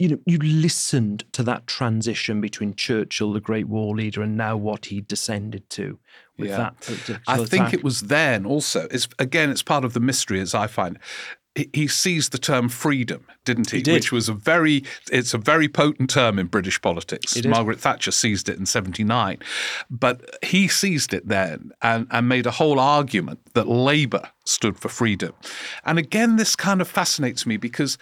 [0.02, 4.56] you know, you listened to that transition between Churchill, the great war leader, and now
[4.56, 6.00] what he descended to.
[6.36, 6.72] With yeah.
[6.96, 8.88] that, I think it was then also.
[8.90, 10.98] It's again, it's part of the mystery as I find
[11.54, 13.78] he seized the term freedom, didn't he?
[13.78, 13.94] he did.
[13.94, 17.42] Which was a very it's a very potent term in British politics.
[17.44, 19.38] Margaret Thatcher seized it in 79.
[19.90, 24.88] But he seized it then and, and made a whole argument that Labour stood for
[24.88, 25.34] freedom.
[25.84, 27.98] And again, this kind of fascinates me because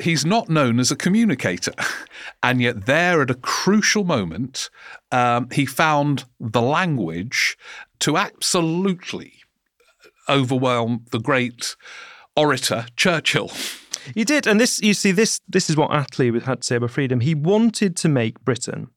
[0.00, 1.74] he's not known as a communicator.
[2.42, 4.70] and yet there at a crucial moment,
[5.12, 7.58] um, he found the language
[8.00, 9.34] to absolutely
[10.30, 11.76] overwhelm the great
[12.36, 13.50] orator Churchill.
[14.14, 16.92] He did, and this you see this this is what Attlee had to say about
[16.92, 17.20] freedom.
[17.20, 18.88] He wanted to make Britain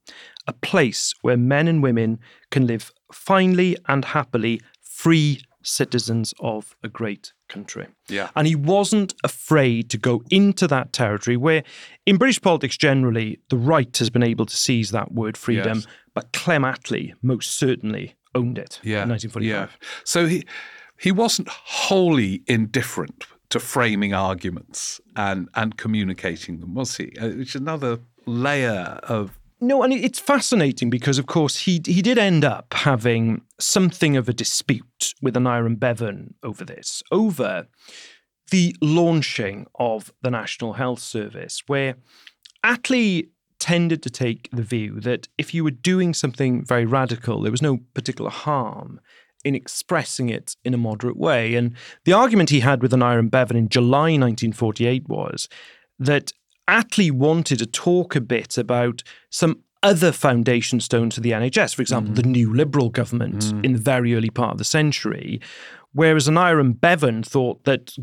[0.46, 2.18] a place where men and women
[2.50, 7.86] can live finely and happily, free citizens of a great country.
[8.08, 8.28] Yeah.
[8.36, 11.64] And he wasn't afraid to go into that territory where,
[12.06, 15.86] in British politics generally, the right has been able to seize that word freedom, yes.
[16.12, 19.02] but Clem Attlee most certainly owned it yeah.
[19.02, 19.44] in 1945.
[19.48, 19.88] Yeah.
[20.04, 20.44] So he
[21.04, 27.12] he wasn't wholly indifferent to framing arguments and and communicating them, was he?
[27.20, 32.00] Uh, which is another layer of no, and it's fascinating because, of course, he he
[32.00, 37.66] did end up having something of a dispute with Aneurin Bevan over this, over
[38.50, 41.96] the launching of the National Health Service, where
[42.64, 47.52] Attlee tended to take the view that if you were doing something very radical, there
[47.52, 49.00] was no particular harm
[49.44, 51.54] in expressing it in a moderate way.
[51.54, 55.48] And the argument he had with Aneurin Bevan in July 1948 was
[55.98, 56.32] that
[56.68, 61.82] Attlee wanted to talk a bit about some other foundation stones of the NHS, for
[61.82, 62.16] example, mm.
[62.16, 63.64] the new Liberal government mm.
[63.64, 65.40] in the very early part of the century,
[65.94, 67.94] Whereas Aneurin Bevan thought that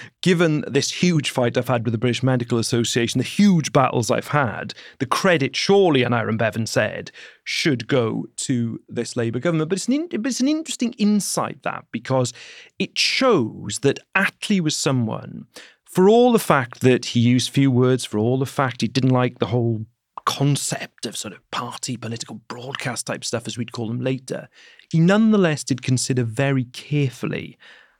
[0.22, 4.28] given this huge fight I've had with the British Medical Association, the huge battles I've
[4.28, 7.12] had, the credit surely, Aneurin Bevan said,
[7.44, 9.70] should go to this Labour government.
[9.70, 12.32] But it's, an but it's an interesting insight that because
[12.80, 15.46] it shows that Attlee was someone,
[15.84, 19.10] for all the fact that he used few words, for all the fact he didn't
[19.10, 19.86] like the whole
[20.26, 24.48] concept of sort of party political broadcast type stuff, as we'd call them later,
[24.90, 27.56] he nonetheless did consider very carefully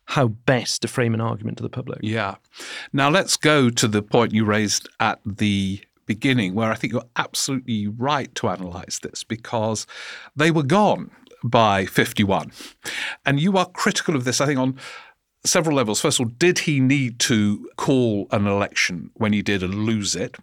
[0.07, 2.01] how best to frame an argument to the public.
[2.03, 2.37] Yeah.
[2.93, 7.03] Now let's go to the point you raised at the beginning, where I think you're
[7.17, 9.87] absolutely right to analyse this because
[10.37, 11.11] they were gone
[11.43, 12.53] by 51.
[13.25, 14.79] And you are critical of this, I think, on
[15.45, 16.01] several levels.
[16.01, 20.15] First of all, did he need to call an election when he did and lose
[20.15, 20.37] it?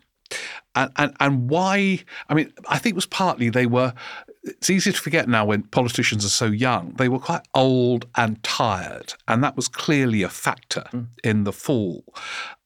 [0.75, 2.03] And, and, and why?
[2.29, 3.93] I mean, I think it was partly they were
[4.43, 6.93] it's easy to forget now when politicians are so young.
[6.97, 11.07] They were quite old and tired, and that was clearly a factor mm.
[11.23, 12.03] in the fall.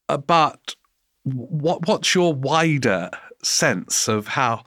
[0.10, 0.75] Uh, but
[1.23, 3.12] what what's your wider
[3.43, 4.63] sense of how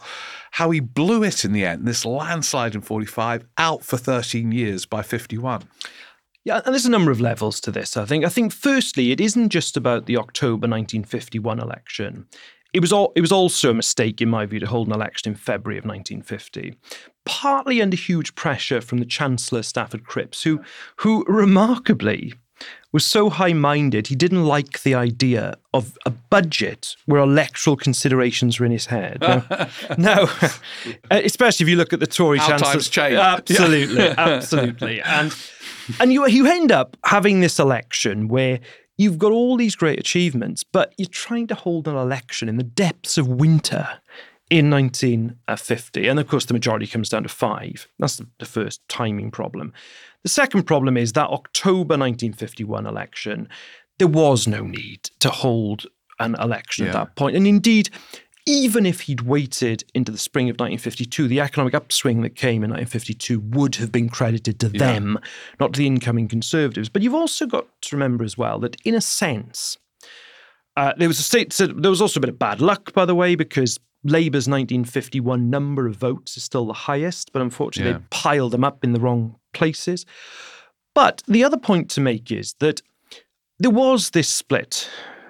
[0.53, 1.87] how he blew it in the end?
[1.87, 5.63] This landslide in forty five, out for thirteen years by fifty one.
[6.45, 7.97] Yeah, and there's a number of levels to this.
[7.97, 8.25] I think.
[8.25, 12.27] I think firstly, it isn't just about the October 1951 election.
[12.73, 15.33] It was all, it was also a mistake, in my view, to hold an election
[15.33, 16.75] in February of 1950,
[17.25, 20.61] partly under huge pressure from the Chancellor Stafford Cripps, who,
[20.97, 22.35] who remarkably
[22.93, 28.59] was so high minded, he didn't like the idea of a budget where electoral considerations
[28.59, 29.21] were in his head.
[29.21, 29.45] Now,
[29.99, 30.23] now
[31.11, 32.73] uh, especially if you look at the Tory How Chancellor.
[32.73, 33.15] Times change.
[33.17, 35.01] Absolutely, absolutely.
[35.03, 35.35] And,
[36.01, 38.59] and you, you end up having this election where
[39.01, 42.63] You've got all these great achievements, but you're trying to hold an election in the
[42.63, 43.89] depths of winter
[44.51, 46.07] in 1950.
[46.07, 47.89] And of course, the majority comes down to five.
[47.99, 49.73] That's the first timing problem.
[50.23, 53.49] The second problem is that October 1951 election,
[53.99, 55.87] there was no need to hold
[56.19, 56.91] an election yeah.
[56.91, 57.37] at that point.
[57.37, 57.89] And indeed,
[58.47, 62.71] even if he'd waited into the spring of 1952, the economic upswing that came in
[62.71, 64.79] 1952 would have been credited to yeah.
[64.79, 65.19] them,
[65.59, 66.89] not to the incoming Conservatives.
[66.89, 69.79] But you've also got to remember as well that, in a sense,
[70.77, 71.53] uh, there was a state.
[71.53, 75.51] So there was also a bit of bad luck, by the way, because Labour's 1951
[75.51, 77.99] number of votes is still the highest, but unfortunately, yeah.
[77.99, 80.07] they piled them up in the wrong places.
[80.95, 82.81] But the other point to make is that
[83.59, 84.89] there was this split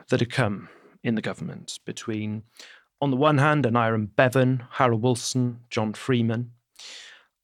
[0.08, 0.68] that had come
[1.02, 2.44] in the government between
[3.00, 6.52] on the one hand, Aneurin Bevan, Harold Wilson, John Freeman.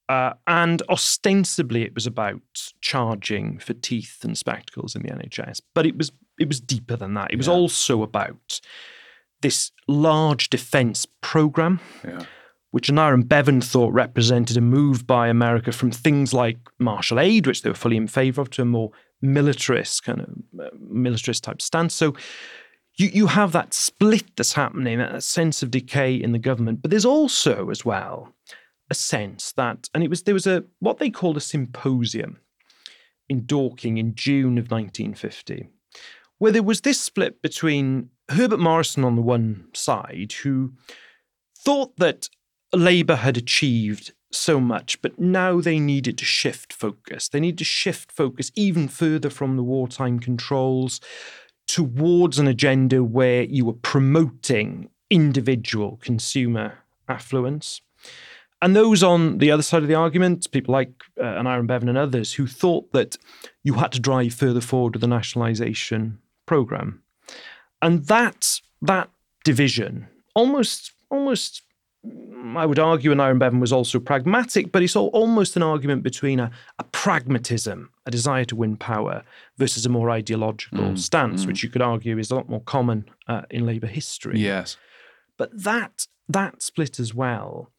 [0.09, 2.41] Uh, and ostensibly, it was about
[2.81, 7.15] charging for teeth and spectacles in the NHS, but it was it was deeper than
[7.15, 7.33] that.
[7.33, 8.61] It was also about
[9.41, 12.25] this large defence programme, yeah.
[12.71, 17.63] which Aneurin Bevan thought represented a move by America from things like Marshall aid, which
[17.63, 18.93] they were fully in favour of, to a more
[19.23, 21.95] militarist kind of uh, militarist type stance.
[21.95, 22.15] So
[22.97, 26.83] you, you have that split that's happening, that sense of decay in the government.
[26.83, 28.33] But there's also, as well,
[28.91, 32.39] a sense that, and it was there was a what they called a symposium
[33.29, 35.69] in Dorking in June of 1950,
[36.39, 40.73] where there was this split between Herbert Morrison on the one side, who
[41.59, 42.29] thought that
[42.73, 47.29] Labour had achieved so much, but now they needed to shift focus.
[47.29, 51.01] They need to shift focus even further from the wartime controls
[51.67, 57.81] towards an agenda where you were promoting individual consumer affluence.
[58.63, 61.99] And those on the other side of the argument, people like uh, Aneurin Bevan and
[61.99, 63.17] others, who thought that
[63.63, 67.03] you had to drive further forward with the nationalisation programme.
[67.83, 69.11] And that, that
[69.45, 71.63] division almost, almost
[72.57, 76.51] I would argue Aneurin Bevan was also pragmatic, but it's almost an argument between a,
[76.79, 79.25] a, pragmatism, a desire to win power,
[79.59, 81.49] versus a more ideological mm, stance, mm.
[81.49, 84.39] which you could argue is a lot more common uh, in Labour history.
[84.39, 84.77] Yes.
[85.37, 87.71] But that that split as well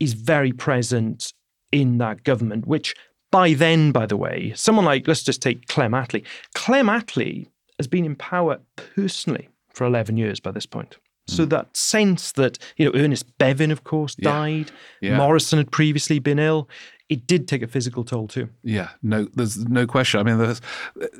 [0.00, 1.32] is very present
[1.70, 2.94] in that government, which
[3.30, 6.24] by then, by the way, someone like, let's just take Clem Attlee.
[6.54, 10.96] Clem Attlee has been in power personally for 11 years by this point.
[11.26, 11.50] So hmm.
[11.50, 14.70] that sense that, you know, Ernest Bevin, of course, died.
[15.00, 15.10] Yeah.
[15.10, 15.16] Yeah.
[15.16, 16.68] Morrison had previously been ill.
[17.12, 18.48] It did take a physical toll too.
[18.62, 20.18] Yeah, no, there's no question.
[20.18, 20.56] I mean,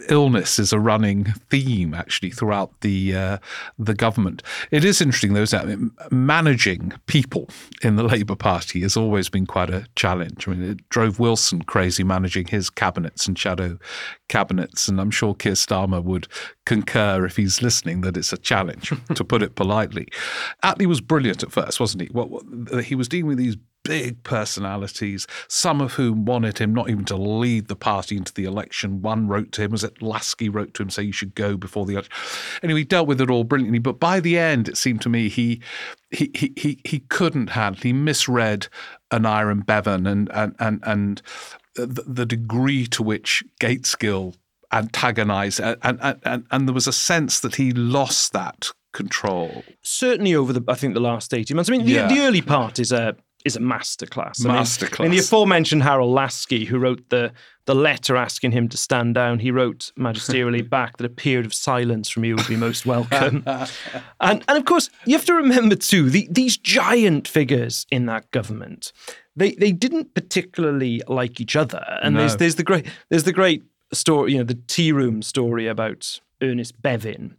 [0.09, 3.39] illness is a running theme actually throughout the uh,
[3.79, 4.43] the government.
[4.71, 7.51] It is interesting, though, that managing people
[7.83, 10.49] in the Labour Party has always been quite a challenge.
[10.49, 13.79] I mean, it drove Wilson crazy managing his cabinets and shadow
[14.31, 16.27] cabinets, and I'm sure Keir Starmer would
[16.65, 20.09] concur if he's listening that it's a challenge, to put it politely.
[20.65, 22.09] Attlee was brilliant at first, wasn't he?
[22.09, 27.05] What, he was dealing with these big personalities, some of whom wanted him not even
[27.07, 29.03] to lead the party into the election.
[29.03, 31.87] One wrote to him, was it Laski wrote to him saying you should go before
[31.87, 32.13] the election.
[32.63, 33.79] Anyway, he dealt with it all brilliantly.
[33.79, 35.61] But by the end, it seemed to me he
[36.11, 37.83] he he he, he couldn't handle.
[37.83, 38.69] He misread
[39.11, 41.23] Aneurin Bevan and and and and
[41.75, 44.35] the, the degree to which Gaitskell
[44.73, 49.63] antagonized and, and, and, and there was a sense that he lost that control.
[49.83, 51.71] Certainly over the, I think, the last 18 months.
[51.71, 52.09] I mean, the, yeah.
[52.09, 54.41] the early part is a is a masterclass.
[54.41, 55.01] Masterclass.
[55.01, 57.33] I mean, in the aforementioned Harold Laski, who wrote the
[57.65, 61.55] the letter asking him to stand down, he wrote magisterially back that a period of
[61.55, 63.45] silence from you would be most welcome.
[64.21, 68.31] and and of course, you have to remember too the, these giant figures in that
[68.31, 68.93] government.
[69.37, 72.21] They they didn't particularly like each other, and no.
[72.21, 76.21] there's there's the great there's the great story, you know, the tea room story about
[76.41, 77.37] Ernest Bevin.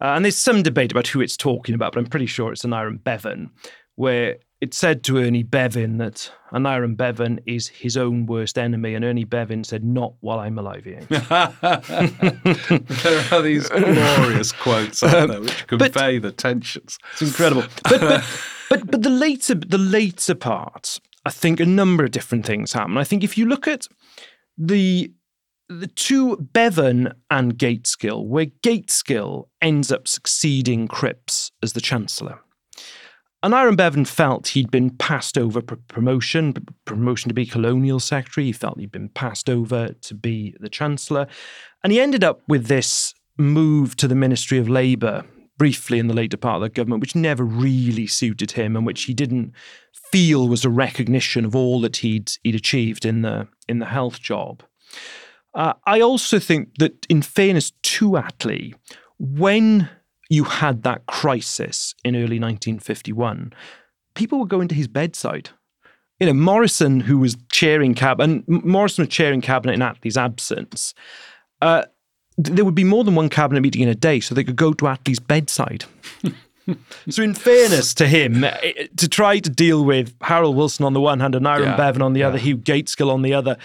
[0.00, 2.64] Uh, and there's some debate about who it's talking about, but I'm pretty sure it's
[2.64, 3.50] Aneurin Bevan,
[3.96, 9.04] where it said to Ernie Bevin that Aneurin Bevan is his own worst enemy, and
[9.04, 11.00] Ernie Bevin said, "Not while I'm alive." Here.
[11.08, 11.20] there
[13.32, 16.98] are these glorious quotes out there which convey but, the tensions.
[17.12, 17.64] It's incredible.
[17.84, 18.24] But, but,
[18.70, 22.98] but but the later the later part, I think a number of different things happen.
[22.98, 23.86] I think if you look at
[24.56, 25.12] the
[25.68, 32.40] the two Bevan and Gaitskell, where Gaitskell ends up succeeding Cripps as the Chancellor.
[33.44, 38.46] Aneurin Bevan felt he'd been passed over for promotion, promotion to be colonial secretary.
[38.46, 41.28] He felt he'd been passed over to be the chancellor.
[41.84, 45.24] And he ended up with this move to the Ministry of Labour
[45.56, 49.04] briefly in the later part of the government, which never really suited him and which
[49.04, 49.52] he didn't
[49.92, 54.20] feel was a recognition of all that he'd, he'd achieved in the, in the health
[54.20, 54.64] job.
[55.54, 58.74] Uh, I also think that, in fairness to Attlee,
[59.18, 59.88] when
[60.28, 63.52] you had that crisis in early 1951,
[64.14, 65.50] people were going to his bedside.
[66.20, 70.92] You know, Morrison, who was chairing cabinet, Morrison was chairing cabinet in Attlee's absence.
[71.62, 71.84] Uh,
[72.36, 74.72] there would be more than one cabinet meeting in a day, so they could go
[74.72, 75.84] to Attlee's bedside.
[77.08, 81.00] so, in fairness to him, eh, to try to deal with Harold Wilson on the
[81.00, 82.28] one hand and Aaron yeah, Bevan on the yeah.
[82.28, 83.56] other, Hugh Gaitskell on the other,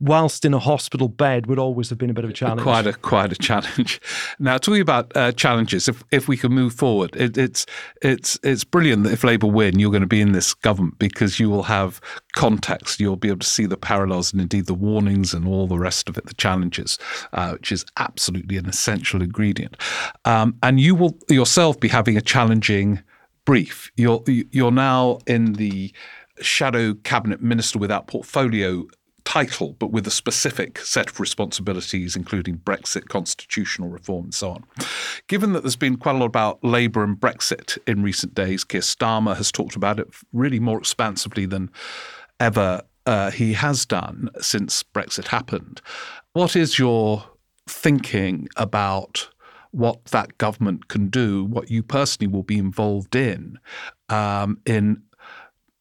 [0.00, 2.62] whilst in a hospital bed would always have been a bit of a challenge.
[2.62, 4.00] Quite a quite a challenge.
[4.38, 7.66] Now, talking about uh, challenges, if if we can move forward, it, it's
[8.02, 11.40] it's it's brilliant that if Labour win, you're going to be in this government because
[11.40, 12.00] you will have
[12.32, 13.00] context.
[13.00, 16.08] You'll be able to see the parallels and indeed the warnings and all the rest
[16.08, 16.98] of it, the challenges,
[17.32, 19.76] uh, which is absolutely an essential ingredient.
[20.24, 23.02] Um, and you will yourself be having a challenging
[23.44, 23.90] brief.
[23.96, 25.92] You're you're now in the
[26.40, 28.86] shadow cabinet minister without portfolio
[29.24, 34.64] title, but with a specific set of responsibilities, including Brexit, constitutional reform, and so on.
[35.26, 38.80] Given that there's been quite a lot about Labour and Brexit in recent days, Keir
[38.80, 41.70] Starmer has talked about it really more expansively than
[42.40, 45.82] ever uh, he has done since Brexit happened.
[46.32, 47.24] What is your
[47.66, 49.28] thinking about?
[49.70, 53.58] What that government can do, what you personally will be involved in,
[54.08, 55.02] um, in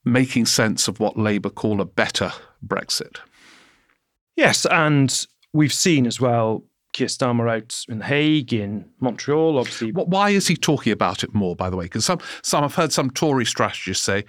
[0.03, 2.31] making sense of what Labour call a better
[2.65, 3.17] Brexit.
[4.35, 9.91] Yes, and we've seen as well Keir Starmer out in The Hague, in Montreal, obviously.
[9.91, 11.85] Why is he talking about it more, by the way?
[11.85, 14.25] Because some, some I've heard some Tory strategists say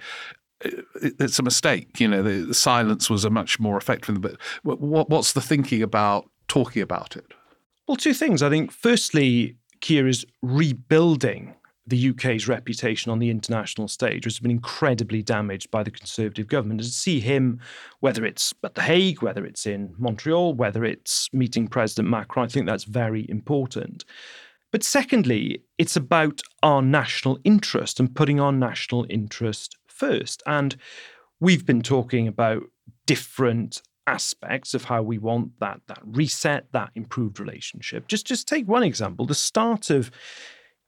[0.61, 1.99] it's a mistake.
[1.99, 4.21] You know, the, the silence was a much more effective.
[4.21, 7.25] But what, what's the thinking about talking about it?
[7.89, 8.43] Well, two things.
[8.43, 11.55] I think, firstly, Keir is rebuilding
[11.87, 16.45] the UK's reputation on the international stage, which has been incredibly damaged by the Conservative
[16.45, 16.81] government.
[16.81, 17.59] to see him,
[17.99, 22.47] whether it's at The Hague, whether it's in Montreal, whether it's meeting President Macron, I
[22.49, 24.05] think that's very important.
[24.71, 30.43] But secondly, it's about our national interest and putting our national interest first.
[30.45, 30.75] And
[31.39, 32.65] we've been talking about
[33.07, 38.07] different aspects of how we want that that reset, that improved relationship.
[38.07, 40.11] Just just take one example: the start of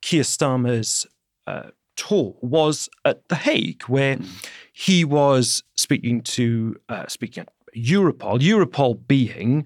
[0.02, 1.06] Keir Starmer's
[1.48, 4.26] uh, tour was at The Hague, where hmm.
[4.74, 8.40] he was speaking to uh, speaking at Europol.
[8.40, 9.66] Europol being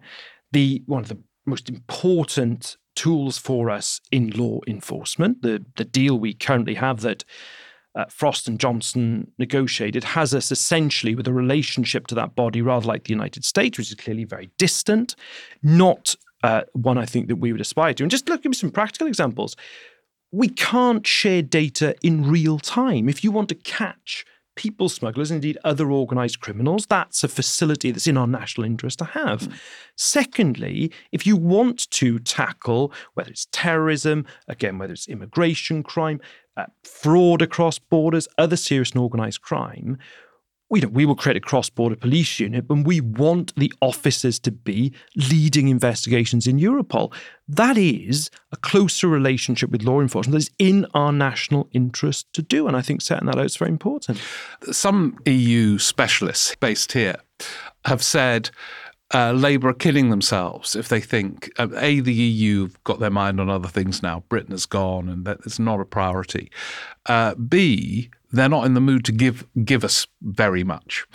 [0.51, 5.41] the one of the most important tools for us in law enforcement.
[5.41, 7.23] The the deal we currently have that
[7.95, 12.85] uh, Frost and Johnson negotiated has us essentially with a relationship to that body rather
[12.85, 15.15] like the United States, which is clearly very distant,
[15.63, 18.03] not uh, one I think that we would aspire to.
[18.03, 19.55] And just look, give me some practical examples.
[20.31, 23.07] We can't share data in real time.
[23.07, 24.25] If you want to catch
[24.55, 29.05] people smugglers, indeed other organised criminals, that's a facility that's in our national interest to
[29.05, 29.41] have.
[29.41, 29.53] Mm.
[29.95, 36.19] Secondly, if you want to tackle whether it's terrorism, again, whether it's immigration crime,
[36.57, 39.97] uh, fraud across borders, other serious and organised crime,
[40.69, 44.51] we, we will create a cross border police unit, but we want the officers to
[44.51, 47.13] be leading investigations in Europol.
[47.47, 52.41] That is a closer relationship with law enforcement that is in our national interest to
[52.41, 52.67] do.
[52.67, 54.19] And I think setting that out is very important.
[54.71, 57.17] Some EU specialists based here
[57.85, 58.49] have said
[59.13, 63.11] uh, Labour are killing themselves if they think uh, a the EU have got their
[63.11, 64.23] mind on other things now.
[64.29, 66.49] Britain has gone, and that it's not a priority.
[67.05, 71.05] Uh, B they're not in the mood to give give us very much.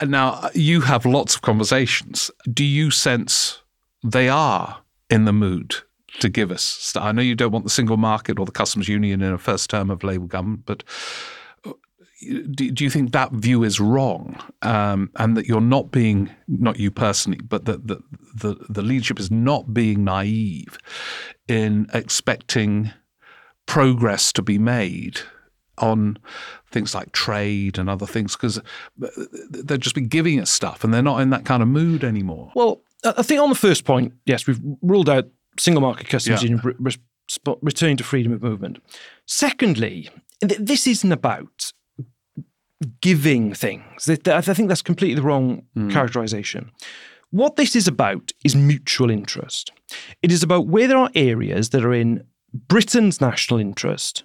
[0.00, 2.30] And now you have lots of conversations.
[2.52, 3.62] Do you sense
[4.02, 5.76] they are in the mood
[6.20, 6.92] to give us?
[6.96, 9.70] I know you don't want the single market or the customs union in a first
[9.70, 10.82] term of Labour government, but
[11.64, 11.72] uh,
[12.50, 16.90] do, you think that view is wrong, um, and that you're not being not you
[16.90, 18.02] personally, but that the,
[18.34, 20.78] the the leadership is not being naive
[21.46, 22.90] in expecting
[23.66, 25.20] progress to be made
[25.78, 26.18] on
[26.70, 28.60] things like trade and other things because
[28.96, 32.52] they've just been giving us stuff and they're not in that kind of mood anymore.
[32.54, 36.50] Well, I think on the first point, yes, we've ruled out single market customs yeah.
[36.50, 36.96] union re-
[37.60, 38.78] returning to freedom of movement.
[39.26, 40.08] Secondly,
[40.40, 41.72] th- this isn't about
[43.00, 44.08] giving things.
[44.08, 45.90] I think that's completely the wrong mm.
[45.90, 46.70] characterization.
[47.30, 49.72] What this is about is mutual interest.
[50.20, 54.24] It is about where there are areas that are in Britain's national interest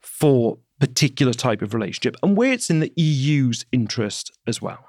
[0.00, 4.84] for particular type of relationship and where it's in the EU's interest as well.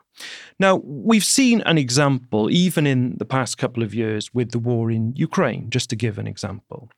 [0.60, 4.90] Now, we've seen an example even in the past couple of years with the war
[4.90, 6.90] in Ukraine, just to give an example.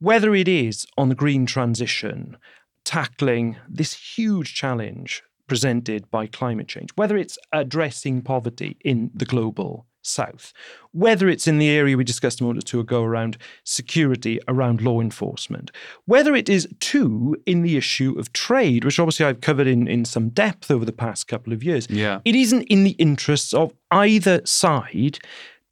[0.00, 2.36] Whether it is on the green transition,
[2.84, 9.86] tackling this huge challenge presented by climate change, whether it's addressing poverty in the global
[10.06, 10.52] south.
[10.92, 14.80] Whether it's in the area we discussed a moment or two ago around security, around
[14.80, 15.70] law enforcement,
[16.04, 20.04] whether it is too in the issue of trade, which obviously I've covered in, in
[20.04, 21.88] some depth over the past couple of years.
[21.90, 22.20] Yeah.
[22.24, 25.18] It isn't in the interests of either side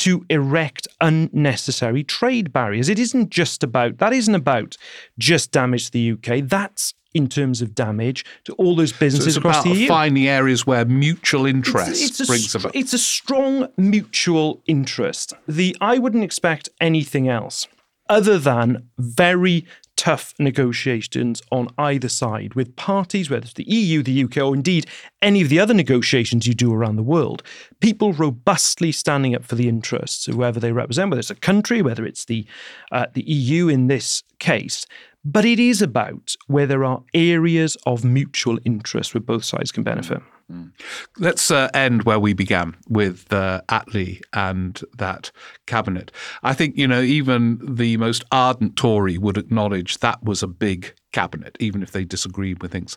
[0.03, 2.88] to erect unnecessary trade barriers.
[2.88, 4.76] It isn't just about that isn't about
[5.16, 6.48] just damage to the UK.
[6.48, 9.86] That's in terms of damage to all those businesses so across the EU.
[9.86, 12.74] Finding areas where mutual interest it's, it's brings about.
[12.74, 15.34] It's a strong mutual interest.
[15.46, 17.68] The I wouldn't expect anything else
[18.09, 19.64] other than very
[20.03, 24.84] tough negotiations on either side with parties, whether it's the EU, the UK, or indeed
[25.22, 27.40] any of the other negotiations you do around the world.
[27.78, 31.82] People robustly standing up for the interests of whoever they represent, whether it's a country,
[31.82, 32.44] whether it's the
[32.90, 34.86] uh, the EU in this case.
[35.24, 39.84] But it is about where there are areas of mutual interest where both sides can
[39.84, 40.20] benefit.
[40.53, 40.72] Mm.
[41.18, 45.30] Let's uh, end where we began with uh, Attlee and that
[45.66, 46.12] cabinet.
[46.42, 50.94] I think, you know, even the most ardent Tory would acknowledge that was a big
[51.12, 52.96] cabinet, even if they disagreed with things.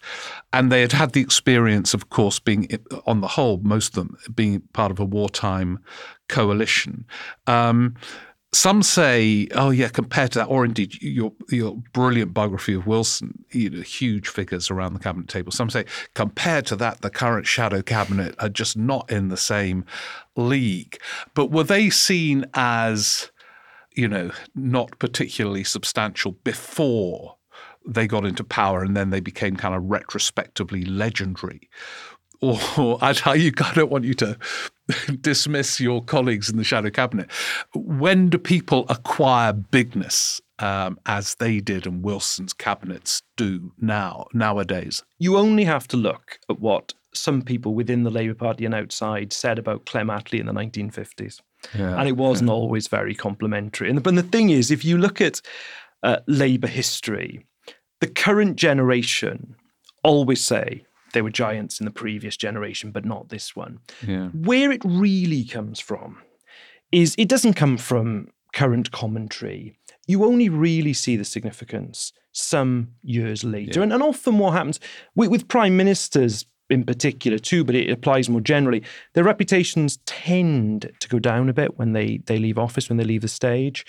[0.52, 2.68] And they had had the experience, of course, being,
[3.06, 5.80] on the whole, most of them being part of a wartime
[6.28, 7.06] coalition.
[7.48, 7.96] Um,
[8.56, 13.44] some say, oh yeah, compared to that, or indeed your your brilliant biography of Wilson,
[13.52, 15.52] you know, huge figures around the cabinet table.
[15.52, 15.84] Some say,
[16.14, 19.84] compared to that, the current shadow cabinet are just not in the same
[20.38, 20.98] league.
[21.34, 23.30] But were they seen as,
[23.92, 27.36] you know, not particularly substantial before
[27.86, 31.70] they got into power, and then they became kind of retrospectively legendary?
[32.40, 32.58] Or
[33.02, 34.38] I, you, I don't want you to
[35.22, 37.32] dismiss your colleagues in the shadow cabinet.
[37.74, 45.04] When do people acquire bigness um, as they did and Wilson's cabinets do now nowadays?
[45.18, 49.32] You only have to look at what some people within the Labour Party and outside
[49.34, 51.42] said about Clem Attlee in the 1950s.
[51.74, 52.56] Yeah, and it wasn't yeah.
[52.56, 53.90] always very complimentary.
[53.90, 55.42] And the, and the thing is, if you look at
[56.04, 57.46] uh, Labour history,
[58.02, 59.56] the current generation
[60.04, 60.86] always say
[61.16, 63.80] they were giants in the previous generation, but not this one.
[64.06, 64.28] Yeah.
[64.28, 66.18] Where it really comes from
[66.92, 69.76] is it doesn't come from current commentary.
[70.06, 73.80] You only really see the significance some years later.
[73.80, 73.84] Yeah.
[73.84, 74.80] And, and often what happens
[75.16, 78.84] with, with prime ministers in particular too, but it applies more generally.
[79.14, 83.04] Their reputations tend to go down a bit when they they leave office, when they
[83.04, 83.86] leave the stage.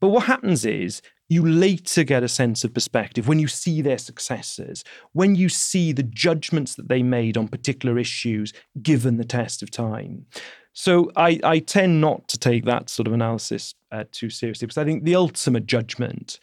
[0.00, 1.02] But what happens is
[1.32, 5.92] you later get a sense of perspective when you see their successes, when you see
[5.92, 8.52] the judgments that they made on particular issues
[8.82, 10.26] given the test of time.
[10.74, 14.78] So I, I tend not to take that sort of analysis uh, too seriously because
[14.78, 16.38] I think the ultimate judgment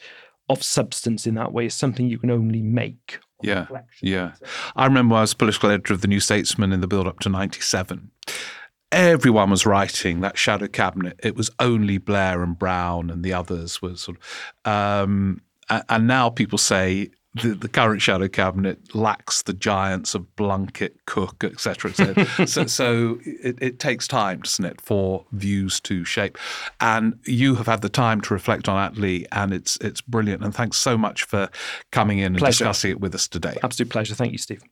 [0.50, 3.20] of substance in that way is something you can only make.
[3.42, 3.68] Yeah,
[4.02, 4.34] yeah.
[4.76, 7.30] I remember I was political editor of the New Statesman in the build up to
[7.30, 8.12] 97
[8.92, 11.20] everyone was writing that shadow cabinet.
[11.24, 14.72] It was only Blair and Brown, and the others were sort of.
[14.72, 15.42] Um,
[15.88, 21.44] and now people say the, the, current shadow cabinet lacks the giants of Blunkett, Cook,
[21.44, 21.94] etc.
[22.00, 26.40] Et so, so it, it, takes time, doesn't it, for views to shape.
[26.80, 30.44] And you have had the time to reflect on Attlee, and it's it's brilliant.
[30.44, 31.50] And thanks so much for
[31.92, 33.58] coming in and discussing it with us today.
[33.62, 34.16] Absolute pleasure.
[34.16, 34.64] Thank you, Steve.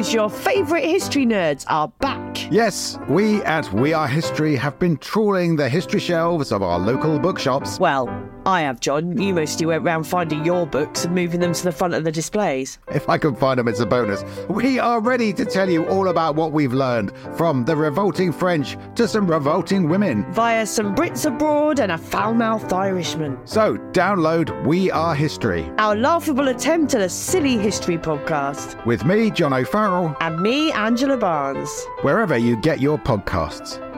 [0.00, 0.14] News!
[0.14, 2.50] Your favourite history nerds are back.
[2.50, 7.18] Yes, we at We Are History have been trawling the history shelves of our local
[7.18, 7.78] bookshops.
[7.78, 8.06] Well,
[8.46, 9.20] I have, John.
[9.20, 12.12] You mostly went round finding your books and moving them to the front of the
[12.12, 12.78] displays.
[12.88, 14.24] If I can find them, it's a bonus.
[14.48, 18.76] We are ready to tell you all about what we've learned from the revolting French
[18.96, 20.30] to some revolting women.
[20.32, 23.38] Via some Brits abroad and a foul mouthed Irishman.
[23.44, 28.84] So, download We Are History, our laughable attempt at a silly history podcast.
[28.86, 30.16] With me, John O'Farrell.
[30.20, 31.86] And me, Angela Barnes.
[32.02, 33.89] Wherever you get your podcasts.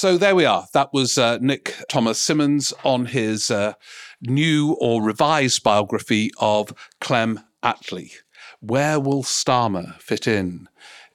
[0.00, 0.66] So there we are.
[0.72, 3.74] That was uh, Nick Thomas Symonds on his uh,
[4.22, 6.72] new or revised biography of
[7.02, 8.14] Clem Attlee.
[8.60, 10.70] Where will Starmer fit in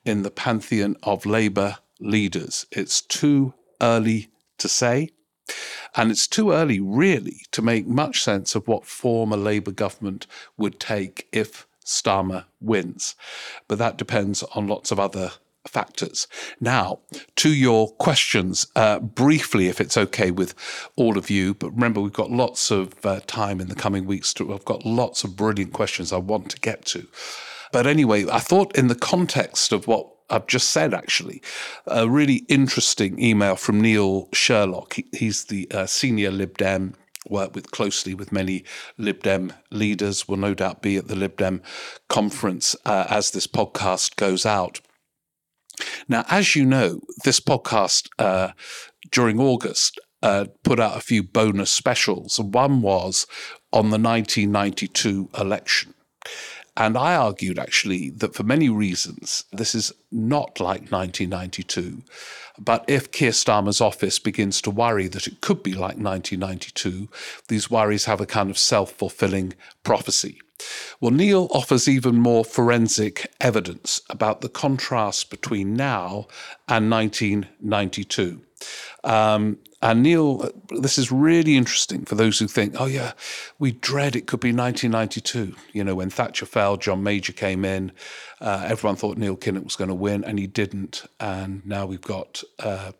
[0.05, 2.67] in the pantheon of Labour leaders?
[2.71, 4.29] It's too early
[4.59, 5.09] to say.
[5.95, 10.27] And it's too early, really, to make much sense of what form a Labour government
[10.57, 13.15] would take if Starmer wins.
[13.67, 15.31] But that depends on lots of other
[15.67, 16.27] factors.
[16.59, 16.99] Now,
[17.37, 20.53] to your questions, uh, briefly, if it's okay with
[20.95, 24.33] all of you, but remember, we've got lots of uh, time in the coming weeks.
[24.35, 27.07] To, I've got lots of brilliant questions I want to get to.
[27.71, 31.41] But anyway, I thought in the context of what I've just said, actually,
[31.85, 34.93] a really interesting email from Neil Sherlock.
[34.93, 36.95] He, he's the uh, senior Lib Dem
[37.29, 38.63] worked with closely with many
[38.97, 41.61] Lib Dem leaders, will no doubt be at the Lib Dem
[42.07, 44.79] conference uh, as this podcast goes out.
[46.07, 48.51] Now, as you know, this podcast uh,
[49.11, 52.39] during August uh, put out a few bonus specials.
[52.39, 53.27] And one was
[53.71, 55.93] on the 1992 election.
[56.77, 62.03] And I argued actually that for many reasons, this is not like 1992.
[62.57, 67.09] But if Keir Starmer's office begins to worry that it could be like 1992,
[67.47, 69.53] these worries have a kind of self fulfilling
[69.83, 70.39] prophecy.
[71.01, 76.27] Well, Neil offers even more forensic evidence about the contrast between now
[76.67, 78.41] and 1992.
[79.03, 80.49] Um, and Neil,
[80.81, 83.11] this is really interesting for those who think, oh, yeah,
[83.59, 85.55] we dread it could be 1992.
[85.73, 87.91] You know, when Thatcher fell, John Major came in,
[88.41, 91.05] uh, everyone thought Neil Kinnock was going to win, and he didn't.
[91.19, 92.93] And now we've got uh,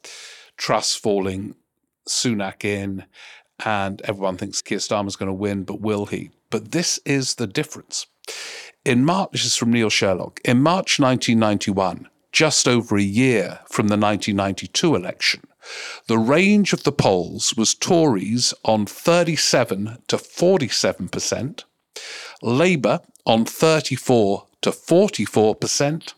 [0.57, 1.55] Truss falling,
[2.07, 3.05] Sunak in,
[3.65, 6.29] and everyone thinks Keir Starmer's going to win, but will he?
[6.51, 8.05] But this is the difference.
[8.85, 13.87] In March, this is from Neil Sherlock, in March 1991, just over a year from
[13.87, 15.41] the 1992 election,
[16.07, 21.63] the range of the polls was Tories on 37 to 47%,
[22.41, 26.13] Labour on 34 to 44%,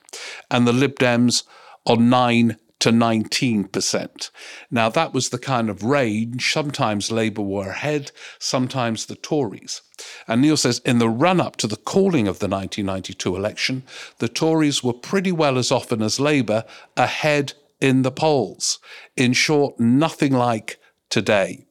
[0.51, 1.43] and the Lib Dems
[1.85, 4.29] on 9 to 19%.
[4.69, 6.51] Now, that was the kind of range.
[6.53, 9.81] Sometimes Labour were ahead, sometimes the Tories.
[10.27, 13.83] And Neil says in the run up to the calling of the 1992 election,
[14.19, 18.79] the Tories were pretty well as often as Labour ahead in the polls.
[19.15, 21.65] In short, nothing like today.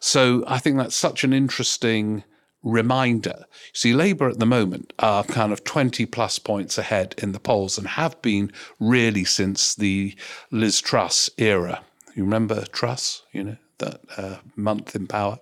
[0.00, 2.24] So I think that's such an interesting
[2.62, 3.36] reminder.
[3.38, 7.40] You See, Labour at the moment are kind of 20 plus points ahead in the
[7.40, 10.14] polls and have been really since the
[10.50, 11.82] Liz Truss era.
[12.14, 15.38] You remember Truss, you know, that uh, month in power?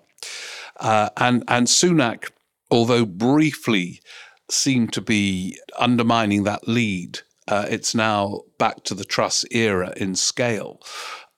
[0.79, 2.31] Uh, and, and Sunak,
[2.71, 4.01] although briefly
[4.51, 7.21] seemed to be undermining that lead,
[7.51, 10.81] uh, it's now back to the Truss era in scale.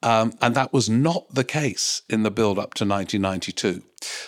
[0.03, 3.81] Um, and that was not the case in the build up to 1992.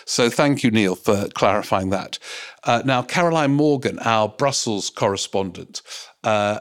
[0.06, 2.18] So thank you, Neil, for clarifying that.
[2.64, 5.82] Uh, now, Caroline Morgan, our Brussels correspondent,
[6.24, 6.60] uh,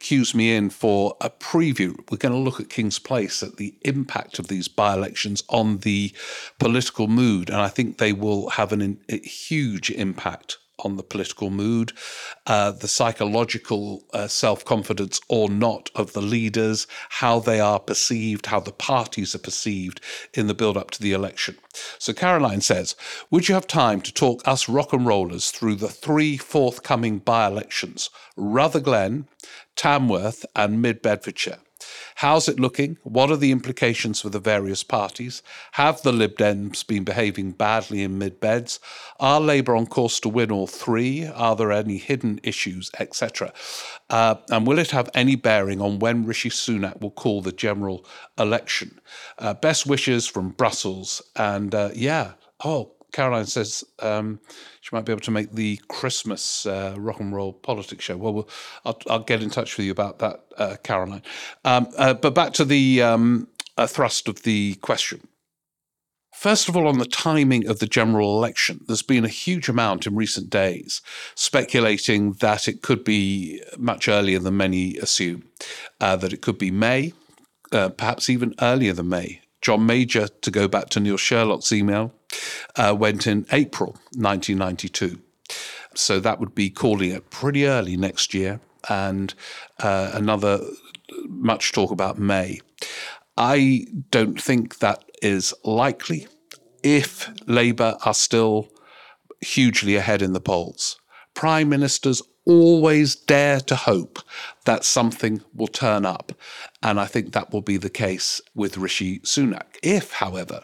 [0.00, 1.94] cues me in for a preview.
[2.10, 5.78] We're going to look at King's Place at the impact of these by elections on
[5.78, 6.12] the
[6.58, 7.48] political mood.
[7.48, 11.92] And I think they will have an, a huge impact on the political mood,
[12.46, 18.46] uh, the psychological uh, self confidence or not of the leaders, how they are perceived,
[18.46, 20.00] how the parties are perceived
[20.32, 21.56] in the build up to the election.
[21.98, 22.94] So Caroline says,
[23.30, 27.48] Would you have time to talk us rock and rollers through the three forthcoming by
[27.48, 29.26] elections, Rutherglen,
[29.74, 31.58] Tamworth, and Mid Bedfordshire?
[32.20, 32.96] How's it looking?
[33.02, 35.42] What are the implications for the various parties?
[35.72, 38.80] Have the Lib Dems been behaving badly in mid beds?
[39.20, 41.26] Are Labour on course to win all three?
[41.26, 43.52] Are there any hidden issues, etc.?
[44.08, 48.06] Uh, and will it have any bearing on when Rishi Sunak will call the general
[48.38, 48.98] election?
[49.38, 51.20] Uh, best wishes from Brussels.
[51.36, 52.32] And uh, yeah,
[52.64, 54.38] oh, Caroline says um,
[54.82, 58.18] she might be able to make the Christmas uh, rock and roll politics show.
[58.18, 58.48] Well, we'll
[58.84, 61.22] I'll, I'll, get in touch with you about that, uh, Caroline.
[61.64, 63.48] Um, uh, but back to the um,
[63.78, 65.26] uh, thrust of the question.
[66.34, 70.06] First of all, on the timing of the general election, there's been a huge amount
[70.06, 71.00] in recent days
[71.34, 75.44] speculating that it could be much earlier than many assume,
[76.02, 77.14] uh, that it could be May,
[77.72, 79.40] uh, perhaps even earlier than May.
[79.62, 82.12] John Major, to go back to Neil Sherlock's email,
[82.76, 85.20] uh, went in April 1992.
[85.94, 89.32] So that would be calling it pretty early next year, and
[89.80, 90.60] uh, another
[91.28, 92.60] much talk about May.
[93.38, 96.26] I don't think that is likely
[96.82, 98.68] if Labour are still
[99.40, 100.98] hugely ahead in the polls.
[101.34, 104.20] Prime ministers always dare to hope
[104.64, 106.32] that something will turn up.
[106.82, 109.76] And I think that will be the case with Rishi Sunak.
[109.82, 110.62] If, however,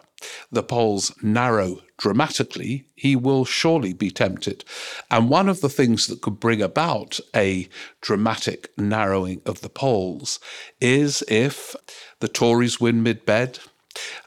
[0.51, 4.65] the polls narrow dramatically, he will surely be tempted.
[5.11, 7.69] And one of the things that could bring about a
[8.01, 10.41] dramatic narrowing of the polls
[10.81, 11.77] is if
[12.21, 13.59] the Tories win mid bed.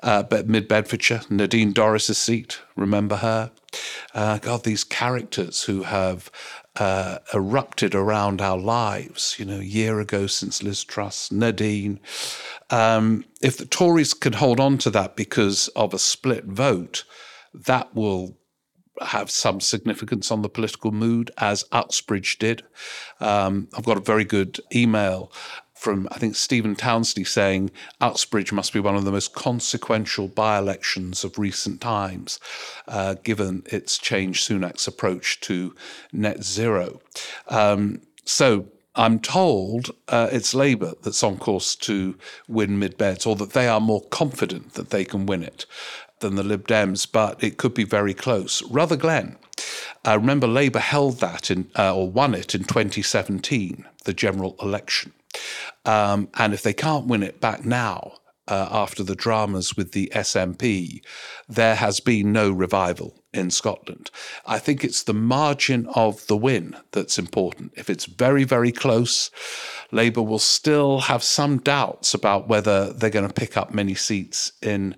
[0.03, 3.51] Uh, mid Bedfordshire, Nadine Dorries's seat, remember her?
[4.13, 6.29] Uh, God, these characters who have
[6.77, 11.99] uh, erupted around our lives, you know, a year ago since Liz Truss, Nadine.
[12.69, 17.03] Um, if the Tories can hold on to that because of a split vote,
[17.53, 18.37] that will
[19.01, 22.63] have some significance on the political mood, as Uxbridge did.
[23.19, 25.31] Um, I've got a very good email
[25.85, 27.69] from I think Stephen Townsley saying
[28.01, 32.39] Uxbridge must be one of the most consequential by-elections of recent times,
[32.87, 35.75] uh, given its change Sunak's approach to
[36.11, 37.01] net zero.
[37.49, 38.65] Um, so
[38.95, 42.17] I'm told uh, it's Labour that's on course to
[42.47, 45.67] win mid beds, or that they are more confident that they can win it
[46.19, 48.63] than the Lib Dems, but it could be very close.
[48.63, 49.37] Rutherglen.
[50.03, 55.13] Uh, remember, Labour held that in, uh, or won it in 2017, the general election.
[55.85, 58.13] Um, and if they can't win it back now,
[58.47, 61.01] uh, after the dramas with the SNP,
[61.49, 64.11] there has been no revival in Scotland.
[64.45, 67.73] I think it's the margin of the win that's important.
[67.75, 69.31] If it's very, very close,
[69.91, 74.51] Labour will still have some doubts about whether they're going to pick up many seats
[74.61, 74.95] in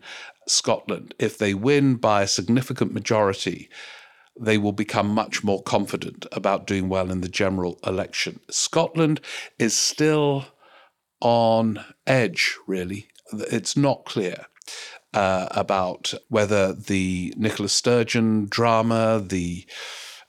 [0.48, 1.16] Scotland.
[1.18, 3.70] If they win by a significant majority,
[4.40, 8.40] they will become much more confident about doing well in the general election.
[8.50, 9.22] Scotland
[9.58, 10.46] is still
[11.22, 13.08] on edge, really.
[13.32, 14.46] It's not clear.
[15.14, 19.66] Uh, about whether the Nicola Sturgeon drama, the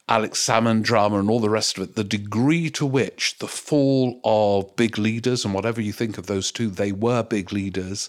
[0.09, 4.21] Alex Salmond drama, and all the rest of it, the degree to which the fall
[4.25, 8.09] of big leaders, and whatever you think of those two, they were big leaders,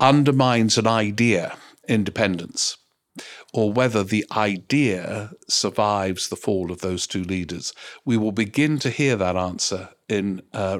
[0.00, 1.56] undermines an idea,
[1.88, 2.76] independence
[3.52, 7.72] or whether the idea survives the fall of those two leaders.
[8.04, 10.78] We will begin to hear that answer in uh.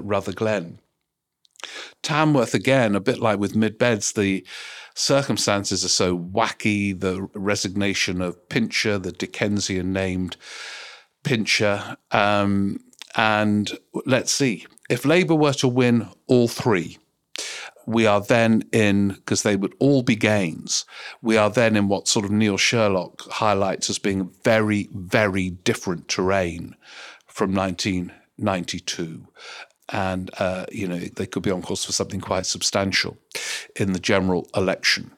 [2.02, 4.46] Tamworth, again, a bit like with Mid Beds, the
[4.94, 6.98] circumstances are so wacky.
[6.98, 10.36] The resignation of Pincher, the Dickensian named
[11.22, 11.96] Pincher.
[12.10, 12.80] Um,
[13.16, 16.98] and let's see, if Labour were to win all three,
[17.90, 20.84] we are then in, because they would all be gains,
[21.22, 26.08] we are then in what sort of Neil Sherlock highlights as being very, very different
[26.08, 26.76] terrain
[27.26, 29.26] from 1992.
[29.92, 33.18] And, uh, you know, they could be on course for something quite substantial
[33.74, 35.10] in the general election.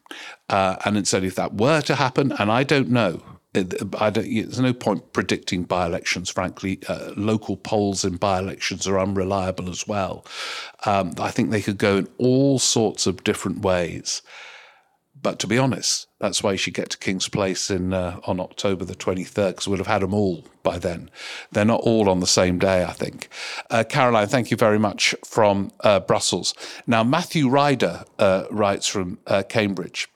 [0.48, 4.72] Uh, and it's only if that were to happen, and I don't know, there's no
[4.72, 6.80] point predicting by elections, frankly.
[6.88, 10.24] Uh, local polls in by elections are unreliable as well.
[10.86, 14.22] Um, I think they could go in all sorts of different ways.
[15.20, 18.40] But to be honest, that's why you should get to King's Place in uh, on
[18.40, 21.10] October the 23rd, because we'll have had them all by then.
[21.52, 23.28] They're not all on the same day, I think.
[23.70, 26.54] Uh, Caroline, thank you very much from uh, Brussels.
[26.88, 30.08] Now, Matthew Ryder uh, writes from uh, Cambridge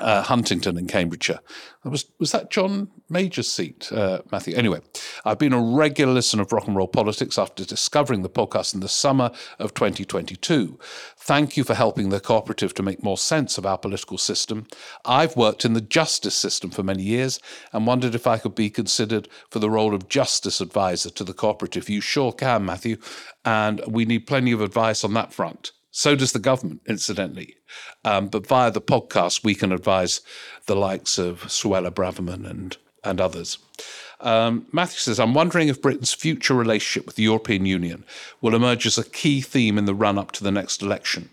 [0.00, 1.40] uh, Huntingdon in Cambridgeshire.
[1.84, 4.56] Was was that John Major's seat, uh, Matthew?
[4.56, 4.80] Anyway,
[5.24, 8.80] I've been a regular listener of Rock and Roll Politics after discovering the podcast in
[8.80, 10.78] the summer of 2022.
[11.18, 14.66] Thank you for helping the cooperative to make more sense of our political system.
[15.04, 17.38] I've worked in the justice system for many years
[17.72, 21.34] and wondered if I could be considered for the role of justice advisor to the
[21.34, 21.88] cooperative.
[21.88, 22.96] You sure can, Matthew,
[23.44, 25.72] and we need plenty of advice on that front.
[25.96, 27.54] So does the government, incidentally.
[28.04, 30.22] Um, but via the podcast, we can advise
[30.66, 33.58] the likes of Suella Braverman and, and others.
[34.18, 38.04] Um, Matthew says, I'm wondering if Britain's future relationship with the European Union
[38.40, 41.30] will emerge as a key theme in the run up to the next election.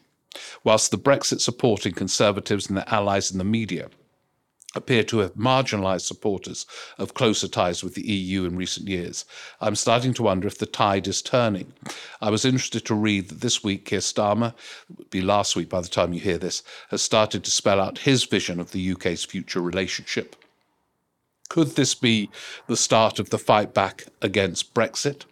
[0.63, 3.89] Whilst the Brexit supporting Conservatives and their allies in the media
[4.75, 6.65] appear to have marginalised supporters
[6.97, 9.25] of closer ties with the EU in recent years.
[9.59, 11.73] I'm starting to wonder if the tide is turning.
[12.21, 14.53] I was interested to read that this week Keir Starmer,
[14.97, 17.99] would be last week by the time you hear this, has started to spell out
[17.99, 20.35] his vision of the UK's future relationship.
[21.49, 22.29] Could this be
[22.67, 25.25] the start of the fight back against Brexit?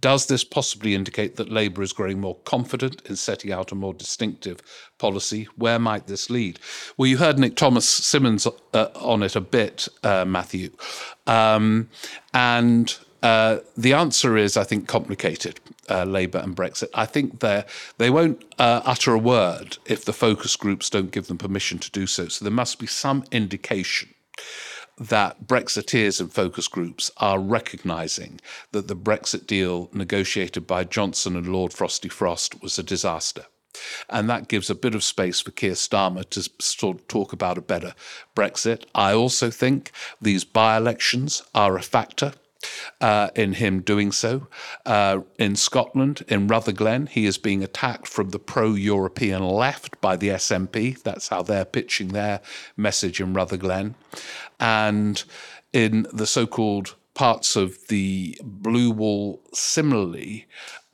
[0.00, 3.94] Does this possibly indicate that Labour is growing more confident in setting out a more
[3.94, 4.60] distinctive
[4.98, 5.48] policy?
[5.56, 6.58] Where might this lead?
[6.96, 10.70] Well, you heard Nick Thomas Symonds uh, on it a bit, uh, Matthew.
[11.26, 11.88] Um,
[12.34, 15.60] and uh, the answer is, I think, complicated.
[15.88, 16.88] Uh, Labour and Brexit.
[16.94, 17.62] I think they
[17.98, 21.90] they won't uh, utter a word if the focus groups don't give them permission to
[21.92, 22.26] do so.
[22.26, 24.08] So there must be some indication
[24.98, 28.40] that Brexiteers and focus groups are recognising
[28.72, 33.46] that the Brexit deal negotiated by Johnson and Lord Frosty Frost was a disaster.
[34.08, 37.58] And that gives a bit of space for Keir Starmer to sort of talk about
[37.58, 37.94] a better
[38.34, 38.84] Brexit.
[38.94, 42.32] I also think these by elections are a factor
[43.00, 44.46] uh, in him doing so.
[44.84, 50.16] Uh, in Scotland, in Rutherglen, he is being attacked from the pro European left by
[50.16, 51.02] the SNP.
[51.02, 52.40] That's how they're pitching their
[52.76, 53.94] message in Rutherglen.
[54.58, 55.22] And
[55.72, 60.46] in the so called parts of the blue wall similarly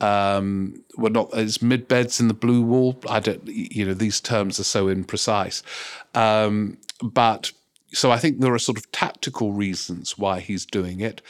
[0.03, 2.99] um, not as mid beds in the blue wall.
[3.09, 5.63] I don't, you know, these terms are so imprecise.
[6.13, 7.51] Um, but
[7.93, 11.21] so I think there are sort of tactical reasons why he's doing it.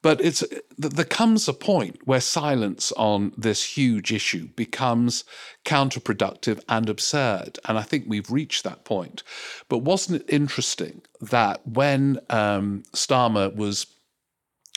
[0.00, 0.44] But it's
[0.76, 5.24] there comes a point where silence on this huge issue becomes
[5.64, 9.24] counterproductive and absurd, and I think we've reached that point.
[9.68, 13.86] But wasn't it interesting that when um, Starmer was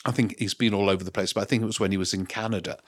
[0.04, 1.98] I think he's been all over the place, but I think it was when he
[1.98, 2.80] was in Canada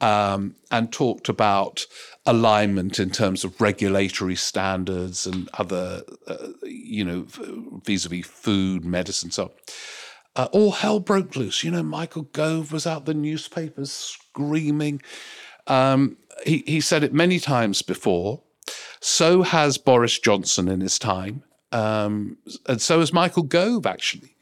[0.00, 1.84] um, and talked about
[2.24, 7.26] alignment in terms of regulatory standards and other, uh, you know,
[7.84, 9.50] vis a vis food, medicine, so on
[10.36, 11.62] uh, all hell broke loose.
[11.62, 15.00] You know, Michael Gove was out the newspapers screaming.
[15.66, 18.40] Um, he, he said it many times before.
[19.00, 21.42] So has Boris Johnson in his time.
[21.72, 24.33] Um, and so has Michael Gove, actually.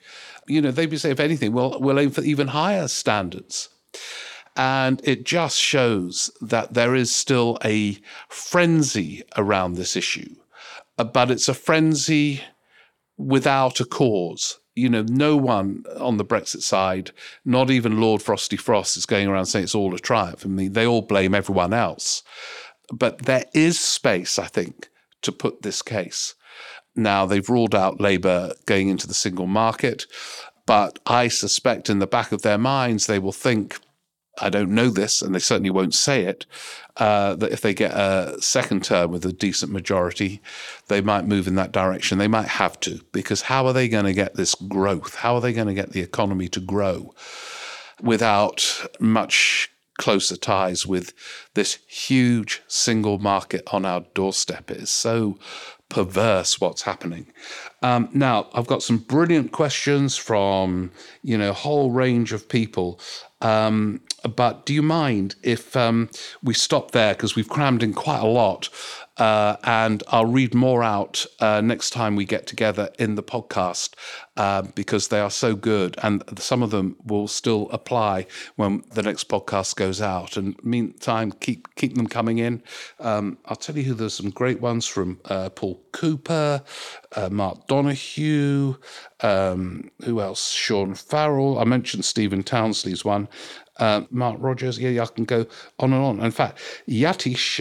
[0.47, 3.69] You know, they'd be saying, if anything, we'll, we'll aim for even higher standards.
[4.57, 10.35] And it just shows that there is still a frenzy around this issue,
[10.99, 12.43] uh, but it's a frenzy
[13.17, 17.11] without a cause you know, no one on the Brexit side,
[17.45, 20.47] not even Lord Frosty Frost, is going around saying it's all a triumph.
[20.47, 22.23] I mean, they all blame everyone else.
[22.93, 24.89] But there is space, I think,
[25.23, 26.35] to put this case.
[26.95, 30.07] Now, they've ruled out Labour going into the single market,
[30.67, 33.79] but I suspect in the back of their minds, they will think,
[34.39, 36.47] I don't know this, and they certainly won't say it,
[36.97, 40.41] uh, that if they get a second term with a decent majority,
[40.89, 42.19] they might move in that direction.
[42.19, 45.17] They might have to, because how are they going to get this growth?
[45.17, 47.15] How are they going to get the economy to grow
[48.01, 51.13] without much closer ties with
[51.55, 54.71] this huge single market on our doorstep?
[54.71, 55.39] It is so
[55.93, 57.27] perverse what's happening.
[57.83, 60.91] Um, now, I've got some brilliant questions from
[61.23, 62.99] you know a whole range of people.
[63.43, 64.01] Um,
[64.37, 66.09] but do you mind if um,
[66.43, 68.69] we stop there because we've crammed in quite a lot?
[69.23, 73.95] Uh, and I'll read more out uh, next time we get together in the podcast
[74.37, 79.03] uh, because they are so good, and some of them will still apply when the
[79.03, 80.37] next podcast goes out.
[80.37, 82.65] And meantime, keep keep them coming in.
[82.99, 86.61] Um, I'll tell you who there's some great ones from uh, Paul Cooper,
[87.15, 88.75] uh, Mark Donoghue,
[89.21, 90.51] um, who else?
[90.51, 91.61] Sean Farrell.
[91.61, 93.29] I mentioned Stephen Townsley's one.
[93.77, 94.81] Uh, Mark Rogers.
[94.81, 95.47] Yeah, I can go
[95.79, 96.19] on and on.
[96.19, 96.59] In fact,
[96.89, 97.61] Yatish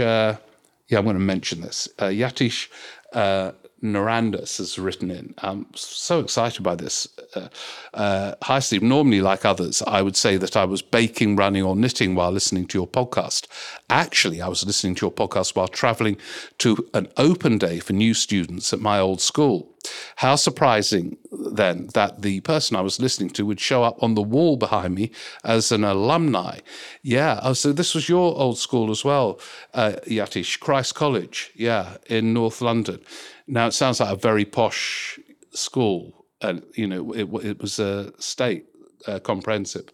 [0.91, 1.87] yeah, I'm going to mention this.
[1.97, 2.67] Uh, Yatish
[3.13, 3.53] uh,
[3.83, 5.33] Narandus has written in.
[5.39, 7.07] I'm so excited by this.
[7.35, 7.47] Uh,
[7.93, 8.83] uh, hi, Steve.
[8.83, 12.67] Normally, like others, I would say that I was baking, running, or knitting while listening
[12.67, 13.47] to your podcast.
[13.89, 16.17] Actually, I was listening to your podcast while traveling
[16.59, 19.71] to an open day for new students at my old school.
[20.17, 24.21] How surprising then that the person I was listening to would show up on the
[24.21, 25.11] wall behind me
[25.43, 26.59] as an alumni.
[27.01, 29.39] Yeah, oh, so this was your old school as well,
[29.73, 33.01] uh, Yatish, Christ College, yeah, in North London.
[33.47, 35.19] Now it sounds like a very posh
[35.51, 38.65] school, and you know it, it was a state
[39.07, 39.89] uh, comprehensive.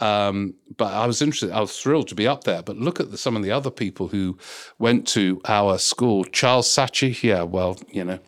[0.00, 1.50] Um, but I was interested.
[1.50, 2.62] I was thrilled to be up there.
[2.62, 4.38] But look at the, some of the other people who
[4.78, 6.24] went to our school.
[6.24, 8.18] Charles Saatchi, yeah, well, you know,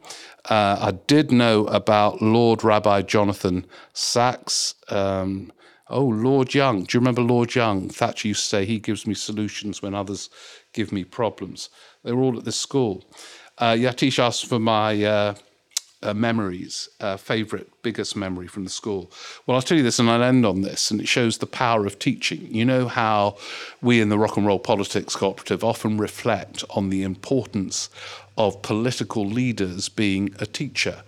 [0.46, 4.74] uh, I did know about Lord Rabbi Jonathan Sachs.
[4.88, 5.52] Um,
[5.88, 6.84] oh, Lord Young.
[6.84, 7.88] Do you remember Lord Young?
[7.88, 10.28] Thatcher used to say he gives me solutions when others
[10.72, 11.70] give me problems.
[12.02, 13.04] They were all at this school.
[13.60, 15.34] Uh, Yatish asked for my uh,
[16.02, 19.10] uh, memories, uh, favorite, biggest memory from the school.
[19.46, 21.84] Well, I'll tell you this, and I'll end on this, and it shows the power
[21.84, 22.48] of teaching.
[22.50, 23.36] You know how
[23.82, 27.90] we in the Rock and Roll Politics Cooperative often reflect on the importance
[28.38, 31.02] of political leaders being a teacher.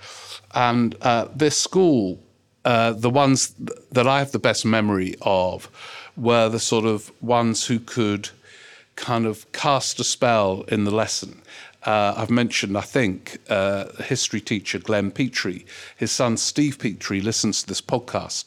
[0.55, 2.21] And uh, this school,
[2.67, 3.55] uh, the ones
[3.93, 5.71] that I have the best memory of,
[6.19, 8.29] were the sort of ones who could
[8.97, 11.41] kind of cast a spell in the lesson.
[11.85, 15.67] Uh, I've mentioned, I think, uh, history teacher Glenn Petrie.
[15.97, 18.45] His son Steve Petrie listens to this podcast,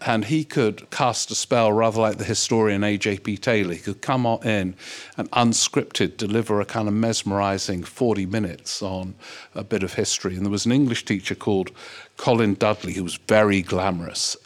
[0.00, 3.38] and he could cast a spell rather like the historian A.J.P.
[3.38, 3.74] Taylor.
[3.74, 4.76] He could come on in
[5.16, 9.14] and unscripted deliver a kind of mesmerizing 40 minutes on
[9.56, 10.36] a bit of history.
[10.36, 11.72] And there was an English teacher called
[12.16, 14.36] Colin Dudley who was very glamorous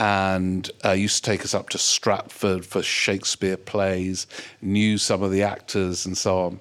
[0.00, 4.26] and uh, used to take us up to Stratford for Shakespeare plays,
[4.62, 6.60] knew some of the actors and so on.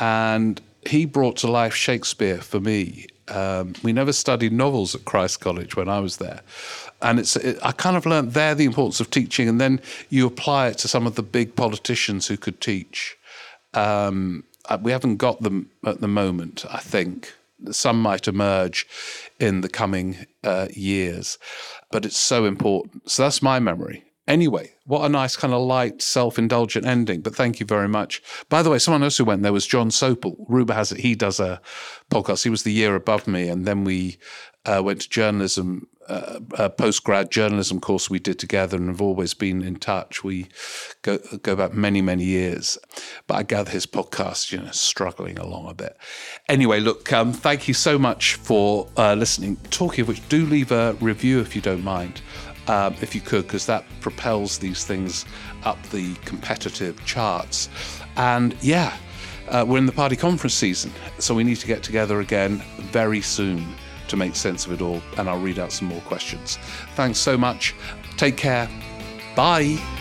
[0.00, 3.06] And he brought to life Shakespeare for me.
[3.28, 6.40] Um, we never studied novels at Christ College when I was there.
[7.02, 10.26] And it's, it, I kind of learned there the importance of teaching, and then you
[10.26, 13.16] apply it to some of the big politicians who could teach.
[13.74, 17.32] Um, uh, we haven't got them at the moment, I think.
[17.70, 18.86] Some might emerge
[19.38, 21.38] in the coming uh, years,
[21.90, 23.10] but it's so important.
[23.10, 24.04] So that's my memory.
[24.30, 27.20] Anyway, what a nice kind of light, self-indulgent ending.
[27.20, 28.22] But thank you very much.
[28.48, 30.36] By the way, someone else who went there was Jon Sopel.
[30.48, 31.00] Ruber has it.
[31.00, 31.60] He does a
[32.12, 32.44] podcast.
[32.44, 34.18] He was the year above me, and then we
[34.66, 39.34] uh, went to journalism, uh, a post-grad journalism course we did together, and have always
[39.34, 40.22] been in touch.
[40.22, 40.46] We
[41.02, 42.78] go go back many, many years.
[43.26, 45.96] But I gather his podcast, you know, struggling along a bit.
[46.48, 49.56] Anyway, look, um, thank you so much for uh, listening.
[49.70, 52.22] Talking of which, do leave a review if you don't mind
[52.70, 55.24] um, if you could, because that propels these things
[55.64, 57.68] up the competitive charts.
[58.16, 58.96] And yeah,
[59.48, 63.22] uh, we're in the party conference season, so we need to get together again very
[63.22, 63.66] soon
[64.06, 65.02] to make sense of it all.
[65.18, 66.58] And I'll read out some more questions.
[66.94, 67.74] Thanks so much.
[68.16, 68.68] Take care.
[69.34, 69.99] Bye.